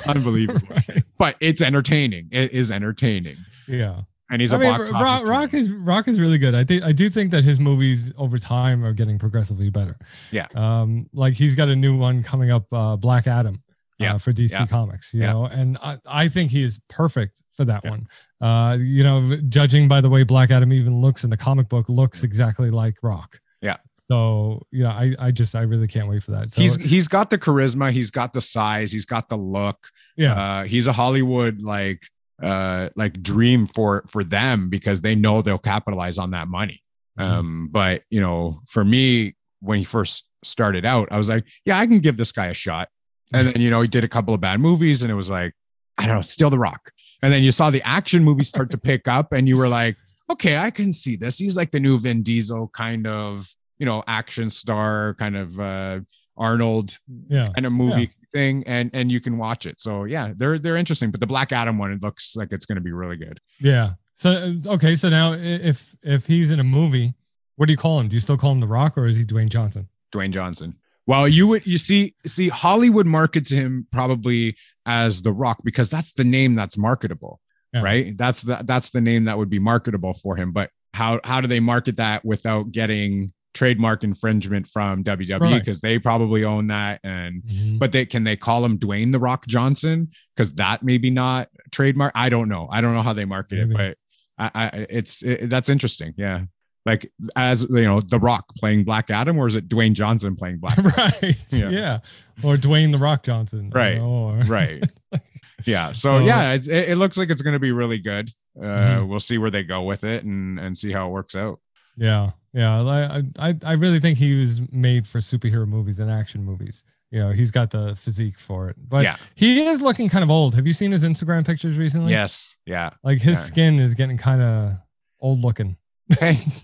[0.07, 1.03] unbelievable Right.
[1.17, 3.37] but it's entertaining it is entertaining
[3.67, 4.01] Yeah.
[4.31, 6.53] and he's I a mean, box Rock, Rock is Rock is really good.
[6.55, 9.97] I think I do think that his movies over time are getting progressively better.
[10.31, 10.47] Yeah.
[10.55, 13.61] Um, like he's got a new one coming up, uh, Black Adam.
[13.99, 14.15] Yeah.
[14.15, 14.65] Uh, for DC Yeah.
[14.65, 15.33] Comics, you Yeah.
[15.33, 17.89] know, and I, I think he is perfect for that Yeah.
[17.91, 18.07] one.
[18.39, 21.89] Uh, you know, judging by the way Black Adam even looks in the comic book,
[21.89, 23.39] looks exactly like Rock.
[23.61, 23.75] Yeah.
[24.09, 26.49] So yeah, I, I just I really can't wait for that.
[26.51, 30.33] So he's he's got the charisma he's got the size he's got the look yeah,
[30.33, 32.01] uh he's a hollywood like
[32.41, 36.81] uh like dream for for them because they know they'll capitalize on that money
[37.19, 37.23] Mhm.
[37.23, 41.77] um but you know for me when he first started out i was like yeah
[41.77, 42.87] i can give this guy a shot
[43.33, 45.53] and then you know he did a couple of bad movies and it was like
[45.97, 48.77] i don't know still the rock and then you saw the action movies start to
[48.77, 49.95] pick up and you were like
[50.29, 54.03] okay i can see this he's like the new vin diesel kind of you know
[54.07, 55.99] action star kind of uh
[56.37, 57.47] arnold yeah.
[57.55, 61.11] kind of movie thing and and you can watch it so yeah they're they're interesting
[61.11, 63.93] but the black adam one it looks like it's going to be really good Yeah.
[64.15, 67.13] So uh, okay, so now if if he's in a movie,
[67.55, 68.09] what do you call him?
[68.09, 69.87] Do you still call him The Rock or is he Dwayne Johnson?
[70.13, 70.75] dwayne johnson
[71.09, 72.01] well you would you see
[72.35, 74.55] see hollywood markets him probably
[74.85, 77.35] as the rock because that's the name that's marketable
[77.73, 77.81] Yeah.
[77.89, 80.67] right that's the that's the name that would be marketable for him but
[80.99, 85.59] how how do they market that without getting trademark infringement from wwe Right.
[85.59, 87.79] because they probably own that and Mhm.
[87.81, 89.97] but they can they call him Dwayne the Rock Johnson
[90.35, 92.11] because that maybe not trademark.
[92.15, 92.67] I don't know.
[92.71, 93.71] I don't know how they market Maybe.
[93.71, 94.67] it, but I, I
[94.99, 96.13] it's it, that's interesting.
[96.25, 96.37] Yeah,
[96.85, 100.57] like as you know, the Rock playing Black Adam, or is it Dwayne Johnson playing
[100.59, 100.77] Black?
[100.97, 101.45] right.
[101.51, 101.69] Yeah.
[101.69, 101.99] Yeah.
[102.43, 103.65] Or Dwayne the Rock Johnson.
[103.65, 103.97] you Right.
[103.97, 104.83] know, Or, right.
[105.65, 105.91] Yeah.
[105.91, 108.29] So, So- yeah, it, it looks like it's going to be really good.
[108.57, 109.07] Uh, Mhm.
[109.09, 111.59] We'll see where they go with it and and see how it works out.
[111.97, 112.31] Yeah.
[112.53, 112.81] Yeah.
[112.81, 116.83] I, I I really think he was made for superhero movies and action movies.
[117.11, 118.75] You know, he's got the physique for it.
[118.87, 119.17] But Yeah.
[119.35, 120.55] he is looking kind of old.
[120.55, 122.11] Have you seen his Instagram pictures recently?
[122.11, 122.55] Yes.
[122.65, 122.91] Yeah.
[123.03, 123.43] Like his Yeah.
[123.43, 124.73] skin is getting kind of
[125.19, 125.75] old looking.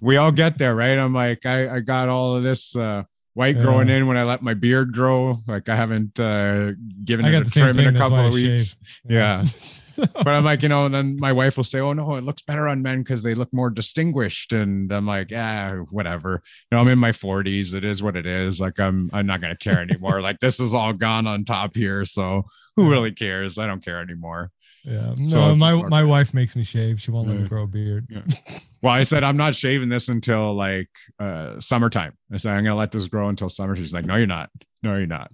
[0.02, 0.98] We all get there, right?
[0.98, 3.62] I'm like, I, I got all of this uh, white Yeah.
[3.64, 5.40] growing in when I let my beard grow.
[5.48, 6.72] Like I haven't uh,
[7.04, 8.76] given I it a trim in a couple of weeks.
[9.04, 9.12] shave.
[9.12, 9.44] Yeah.
[9.98, 12.42] But I'm like, you know, and then my wife will say, "Oh no, it looks
[12.42, 16.82] better on men because they look more distinguished." And I'm like, "Yeah, whatever." You know,
[16.82, 17.74] I'm in my 40s.
[17.74, 18.60] It is what it is.
[18.60, 20.20] Like I'm, I'm not gonna care anymore.
[20.20, 22.04] like this is all gone on top here.
[22.04, 22.44] So
[22.76, 23.58] who really cares?
[23.58, 24.52] I don't care anymore.
[24.84, 25.14] Yeah.
[25.18, 27.00] No, it's my my wife makes me shave.
[27.02, 28.06] She won't let me grow a beard.
[28.86, 32.14] Well, I said I'm not shaving this until like uh, summertime.
[32.32, 33.76] I said I'm gonna let this grow until summer.
[33.76, 34.52] She's like, "No, you're not.
[34.84, 35.32] No, you're not."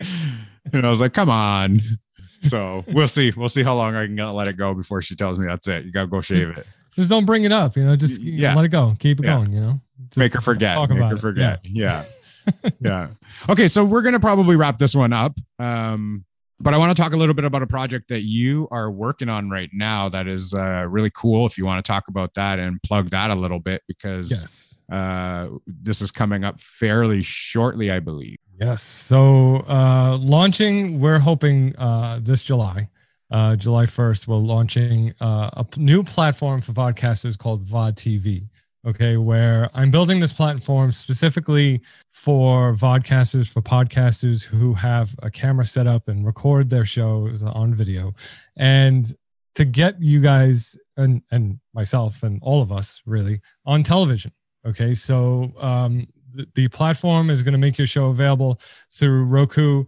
[0.72, 1.80] and I was like, "Come on."
[2.42, 3.32] So we'll see.
[3.36, 5.84] We'll see how long I can let it go before she tells me that's it.
[5.84, 6.64] You gotta go shave it.
[6.94, 7.76] Just don't bring it up.
[7.76, 8.54] You know, just Yeah.
[8.54, 8.94] let it go.
[9.00, 9.34] Keep it Yeah.
[9.34, 9.52] going.
[9.52, 10.78] You know, Just make her forget.
[10.88, 11.20] Make her it.
[11.20, 11.60] forget.
[11.64, 12.04] Yeah.
[12.80, 13.08] Yeah.
[13.48, 13.66] Okay.
[13.66, 15.34] So we're going to probably wrap this one up.
[15.58, 16.24] Um,
[16.58, 19.28] but I want to talk a little bit about a project that you are working
[19.28, 21.46] on right now that is uh, really cool.
[21.46, 24.74] If you want to talk about that and plug that a little bit, because Yes.
[24.90, 28.38] uh, this is coming up fairly shortly, I believe.
[28.58, 28.82] Yes.
[28.82, 32.88] So uh, launching, we're hoping uh, this July,
[33.30, 38.48] uh, July 1st, we're launching uh, a new platform for podcasters called VOD TV.
[38.86, 41.80] Okay, where I'm building this platform specifically
[42.12, 47.74] for vodcasters, for podcasters who have a camera set up and record their shows on
[47.74, 48.14] video.
[48.56, 49.12] And
[49.56, 54.30] to get you guys and, and myself and all of us really on television.
[54.64, 58.60] Okay, so um, the, the platform is going to make your show available
[58.92, 59.84] through Roku,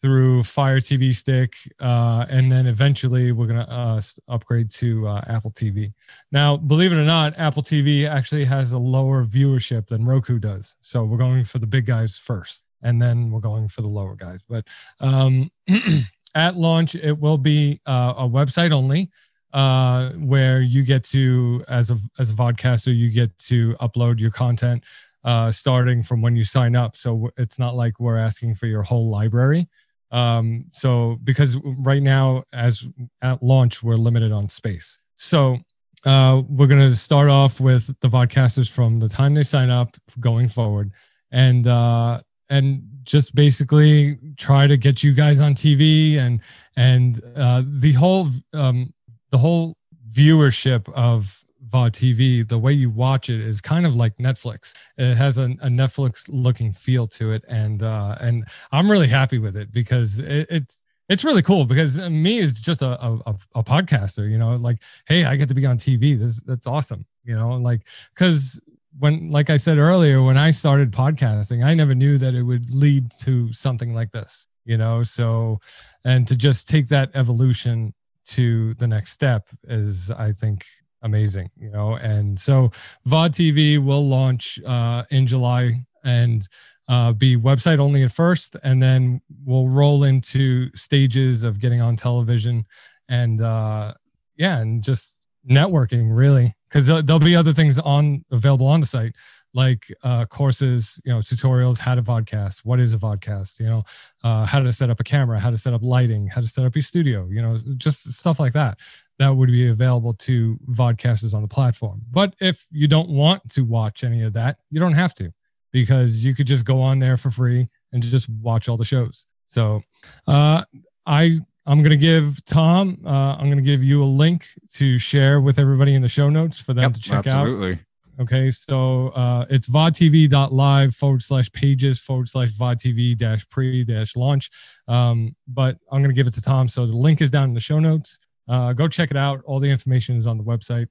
[0.00, 5.50] through Fire TV Stick, uh, and then eventually we're to uh, upgrade to uh, Apple
[5.50, 5.92] TV.
[6.30, 10.76] Now, believe it or not, Apple TV actually has a lower viewership than Roku does.
[10.80, 14.14] So we're going for the big guys first, and then we're going for the lower
[14.14, 14.42] guys.
[14.42, 14.66] But
[15.00, 15.50] um,
[16.34, 19.10] at launch, it will be uh, a website only
[19.52, 24.30] uh, where you get to as a as a vodcaster you get to upload your
[24.30, 24.84] content
[25.24, 26.96] uh, starting from when you sign up.
[26.96, 29.68] So it's not like we're asking for your whole library.
[30.12, 32.86] Um, so because right now, as
[33.22, 35.00] at launch, we're limited on space.
[35.16, 35.58] So
[36.04, 40.48] uh, we're to start off with the podcasters from the time they sign up going
[40.48, 40.92] forward,
[41.30, 46.40] and uh, and just basically try to get you guys on TV and
[46.76, 48.92] and uh, the whole um,
[49.30, 49.76] the whole
[50.12, 54.74] viewership of VOD TV, the way you watch it is kind of like Netflix.
[54.98, 59.38] It has a, a Netflix looking feel to it, and uh, and I'm really happy
[59.38, 63.62] with it because it, it's it's really cool because me is just a, a, a
[63.62, 66.18] podcaster, you know, like hey, I get to be on TV.
[66.18, 68.60] This that's awesome, you know, like because
[68.98, 72.72] when like I said earlier, when I started podcasting, I never knew that it would
[72.74, 75.02] lead to something like this, you know.
[75.02, 75.60] So
[76.04, 77.94] and to just take that evolution
[78.24, 80.64] to the next step is I think
[81.02, 81.94] amazing, you know.
[81.94, 82.70] And so
[83.06, 86.46] VOD TV will launch uh, in July and
[86.88, 91.96] uh, be website only at first, and then we'll roll into stages of getting on
[91.96, 92.66] television
[93.08, 93.94] and uh,
[94.36, 99.14] yeah, and just networking really, because there'll be other things on available on the site
[99.54, 103.84] like uh, courses, you know, tutorials, how to vodcast, what is a vodcast, you know,
[104.24, 106.64] uh, how to set up a camera, how to set up lighting, how to set
[106.64, 108.78] up your studio, you know, just stuff like that.
[109.22, 112.02] That would be available to vodcasters on the platform.
[112.10, 115.32] But if you don't want to watch any of that, you don't have to
[115.70, 119.26] because you could just go on there for free and just watch all the shows.
[119.46, 119.80] So
[120.26, 120.64] uh,
[121.06, 124.98] I I'm going to give Tom, uh, I'm going to give you a link to
[124.98, 127.46] share with everybody in the show notes for them yep, to check out.
[127.46, 127.72] absolutely.
[127.74, 128.22] out.
[128.22, 134.50] Okay, so uh, it's vodtv.live forward slash pages forward slash vodtv dash pre dash launch.
[134.88, 136.66] Um, but I'm going to give it to Tom.
[136.66, 138.18] So the link is down in the show notes.
[138.48, 139.42] Uh, go check it out.
[139.44, 140.88] All the information is on the website.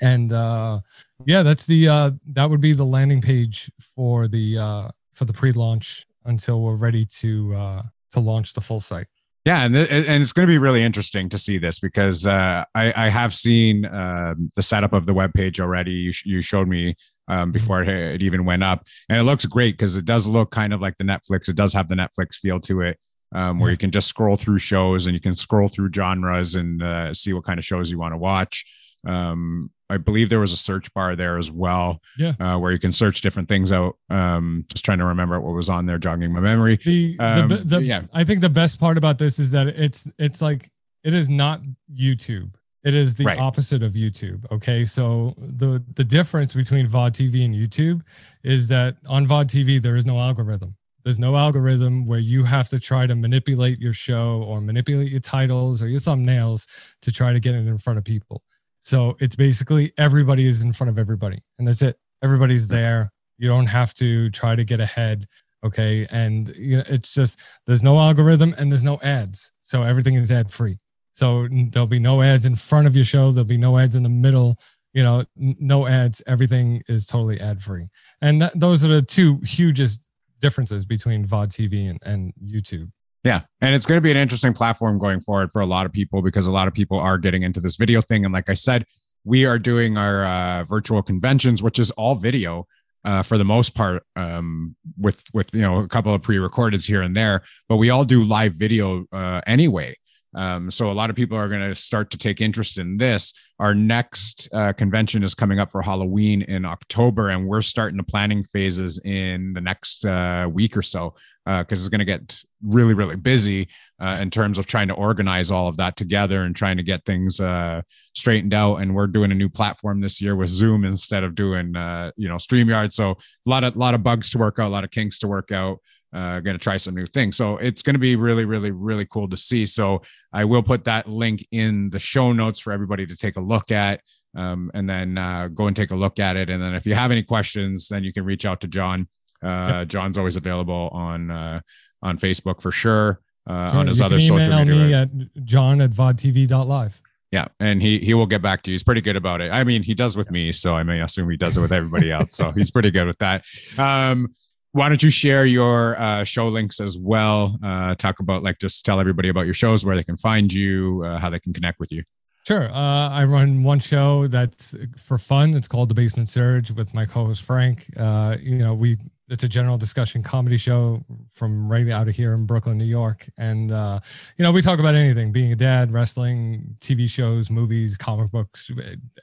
[0.00, 0.80] And uh,
[1.26, 5.32] yeah, that's the uh, that would be the landing page for the uh, for the
[5.32, 7.82] pre-launch until we're ready to uh,
[8.12, 9.06] to launch the full site.
[9.44, 12.64] Yeah, and th- and it's going to be really interesting to see this because uh,
[12.74, 15.90] I, I have seen uh, the setup of the web page already.
[15.90, 16.94] You, sh- you showed me
[17.26, 17.50] um, mm-hmm.
[17.50, 20.72] before it, it, even went up, and it looks great because it does look kind
[20.72, 21.48] of like the Netflix.
[21.48, 23.00] It does have the Netflix feel to it,
[23.32, 26.82] um, where you can just scroll through shows and you can scroll through genres and
[26.82, 28.64] uh, see what kind of shows you want to watch.
[29.06, 32.78] Um, I believe there was a search bar there as well, yeah, uh, where you
[32.78, 33.96] can search different things out.
[34.08, 36.78] Um, just trying to remember what was on there, jogging my memory.
[36.82, 40.08] The, um, the, the, yeah, I think the best part about this is that it's
[40.18, 40.70] it's like
[41.04, 41.60] it is not
[41.94, 42.54] YouTube.
[42.84, 43.38] It is the right.
[43.38, 44.50] opposite of YouTube.
[44.50, 48.00] Okay, so the the difference between VOD TV and YouTube
[48.42, 50.74] is that on VOD TV there is no algorithm.
[51.04, 55.20] There's no algorithm where you have to try to manipulate your show or manipulate your
[55.20, 56.66] titles or your thumbnails
[57.02, 58.42] to try to get it in front of people
[58.82, 61.96] so it's basically everybody is in front of everybody, and that's it.
[62.20, 63.12] Everybody's there.
[63.38, 65.26] You don't have to try to get ahead.
[65.64, 66.06] Okay.
[66.10, 69.52] And you know, it's just there's no algorithm and there's no ads.
[69.62, 70.80] So everything is ad free.
[71.12, 73.30] So there'll be no ads in front of your show.
[73.30, 74.58] There'll be no ads in the middle.
[74.92, 76.20] You know, no ads.
[76.26, 77.88] Everything is totally ad free.
[78.20, 80.08] And that, those are the two hugest
[80.42, 82.90] differences between VOD TV and, and YouTube.
[83.24, 83.42] Yeah.
[83.60, 86.22] And it's going to be an interesting platform going forward for a lot of people
[86.22, 88.24] because a lot of people are getting into this video thing.
[88.24, 88.84] And like I said,
[89.24, 92.66] we are doing our uh, virtual conventions, which is all video
[93.04, 97.02] uh, for the most part, um, with with you know a couple of pre-recordeds here
[97.02, 97.42] and there.
[97.68, 99.94] But we all do live video uh, anyway.
[100.34, 103.34] Um, so a lot of people are going to start to take interest in this.
[103.58, 108.02] Our next uh, convention is coming up for Halloween in October, and we're starting the
[108.02, 111.14] planning phases in the next uh, week or so
[111.44, 113.68] because uh, it's going to get really, really busy
[114.00, 117.04] uh, in terms of trying to organize all of that together and trying to get
[117.04, 117.82] things uh,
[118.14, 118.76] straightened out.
[118.76, 122.28] And we're doing a new platform this year with Zoom instead of doing, uh, you
[122.28, 122.92] know, StreamYard.
[122.92, 125.28] So a lot of, lot of bugs to work out, a lot of kinks to
[125.28, 125.78] work out.
[126.12, 127.36] Uh, going to try some new things.
[127.36, 129.66] So it's going to be really, really, really cool to see.
[129.66, 130.02] So
[130.32, 133.70] I will put that link in the show notes for everybody to take a look
[133.70, 134.00] at.
[134.34, 136.48] Um, and then uh, go and take a look at it.
[136.48, 139.08] And then if you have any questions, then you can reach out to John.
[139.42, 141.60] Uh, John's always available on uh,
[142.02, 143.20] on Facebook for sure.
[143.46, 143.80] Uh, sure.
[143.80, 144.64] on his other social media.
[144.64, 147.02] Me at john at vodtv.live.
[147.32, 148.74] Yeah, and he he will get back to you.
[148.74, 149.50] He's pretty good about it.
[149.50, 152.12] I mean, he does with me, so I may assume he does it with everybody
[152.12, 152.34] else.
[152.34, 153.44] So he's pretty good with that.
[153.78, 154.34] Um,
[154.72, 157.58] why don't you share your uh, show links as well?
[157.62, 161.02] Uh, talk about like just tell everybody about your shows, where they can find you,
[161.04, 162.02] uh, how they can connect with you.
[162.46, 162.64] Sure.
[162.72, 165.54] Uh, I run one show that's for fun.
[165.54, 167.86] It's called The Basement Surge with my co-host Frank.
[167.96, 168.98] Uh, you know, we
[169.32, 171.02] it's a general discussion comedy show
[171.32, 173.26] from right out of here in Brooklyn, New York.
[173.38, 173.98] And, uh,
[174.36, 178.70] you know, we talk about anything being a dad, wrestling, TV shows, movies, comic books,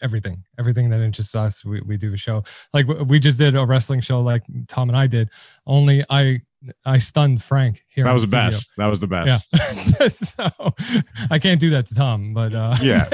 [0.01, 1.64] everything, everything that interests us.
[1.64, 2.43] We, we do a show
[2.74, 5.30] like we just did a wrestling show like Tom and I did.
[5.68, 6.41] Only I
[6.86, 8.03] I stunned Frank here.
[8.03, 8.72] That was the, the best.
[8.78, 9.47] That was the best.
[9.53, 10.07] Yeah.
[10.07, 10.74] so
[11.32, 13.05] I can't do that to Tom, but uh, yeah,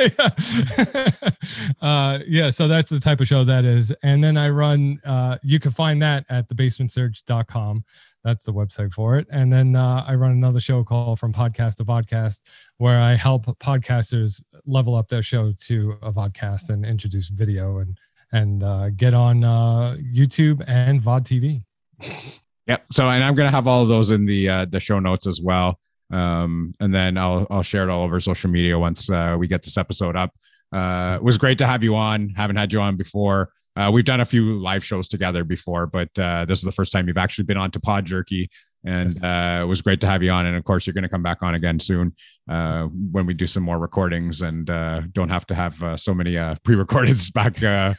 [1.82, 2.50] uh, yeah.
[2.50, 3.94] So that's the type of show that is.
[4.04, 5.00] And then I run.
[5.06, 7.84] Uh, you can find that at thebasementsurge.com.
[8.24, 9.28] That's the website for it.
[9.30, 12.42] And then uh, I run another show called From Podcast to Vodcast,
[12.78, 17.98] where I help podcasters level up their show to a vodcast and introduce video and
[18.32, 21.64] and uh, get on uh, YouTube and VOD
[22.02, 22.34] TV.
[22.68, 22.86] Yep.
[22.92, 25.42] So, and I'm gonna have all of those in the uh, the show notes as
[25.42, 25.80] well.
[26.12, 29.64] Um, and then I'll I'll share it all over social media once uh, we get
[29.64, 30.34] this episode up.
[30.72, 32.30] Uh, it was great to have you on.
[32.30, 33.50] Haven't had you on before.
[33.76, 36.92] Uh, we've done a few live shows together before, but uh, this is the first
[36.92, 38.50] time you've actually been on to Pod Jerky,
[38.86, 39.24] and yes.
[39.24, 40.46] uh, it was great to have you on.
[40.46, 42.16] And of course, you're going to come back on again soon
[42.48, 46.14] uh, when we do some more recordings and uh, don't have to have uh, so
[46.14, 47.94] many uh, pre-recordeds back uh,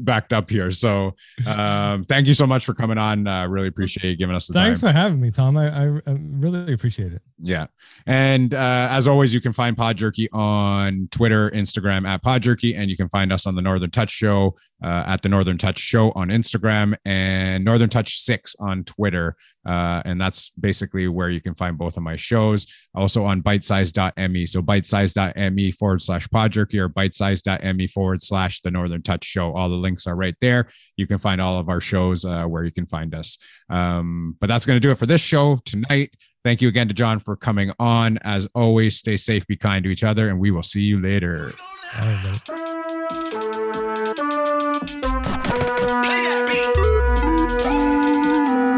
[0.00, 0.70] backed up here.
[0.70, 1.14] So
[1.46, 3.24] um, thank you so much for coming on.
[3.50, 4.86] really appreciate you giving us the Thanks time.
[4.86, 5.56] Thanks for having me, Tom.
[5.56, 7.22] I, I, I really appreciate it.
[7.42, 7.66] Yeah,
[8.06, 12.88] and as always, you can find Pod Jerky on Twitter, Instagram at Pod Jerky, and
[12.88, 16.28] you can find us on the Northern Touch Show at the Northern Touch Show on
[16.28, 19.36] Instagram and Northern Touch Six on Twitter.
[19.66, 22.66] Uh, and that's basically where you can find both of my shows.
[22.94, 24.46] Also on bitesize.me.
[24.46, 29.52] So bitesize.me forward slash podjerky or bitesize.me forward slash the Northern Touch Show.
[29.52, 30.68] All the links are right there.
[30.96, 33.38] You can find all of our shows uh, where you can find us.
[33.70, 36.14] Um, but that's going to do it for this show tonight.
[36.44, 38.18] Thank you again to John for coming on.
[38.18, 41.54] As always, stay safe, be kind to each other, and we will see you later.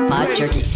[0.08, 0.75] Pod Jerky.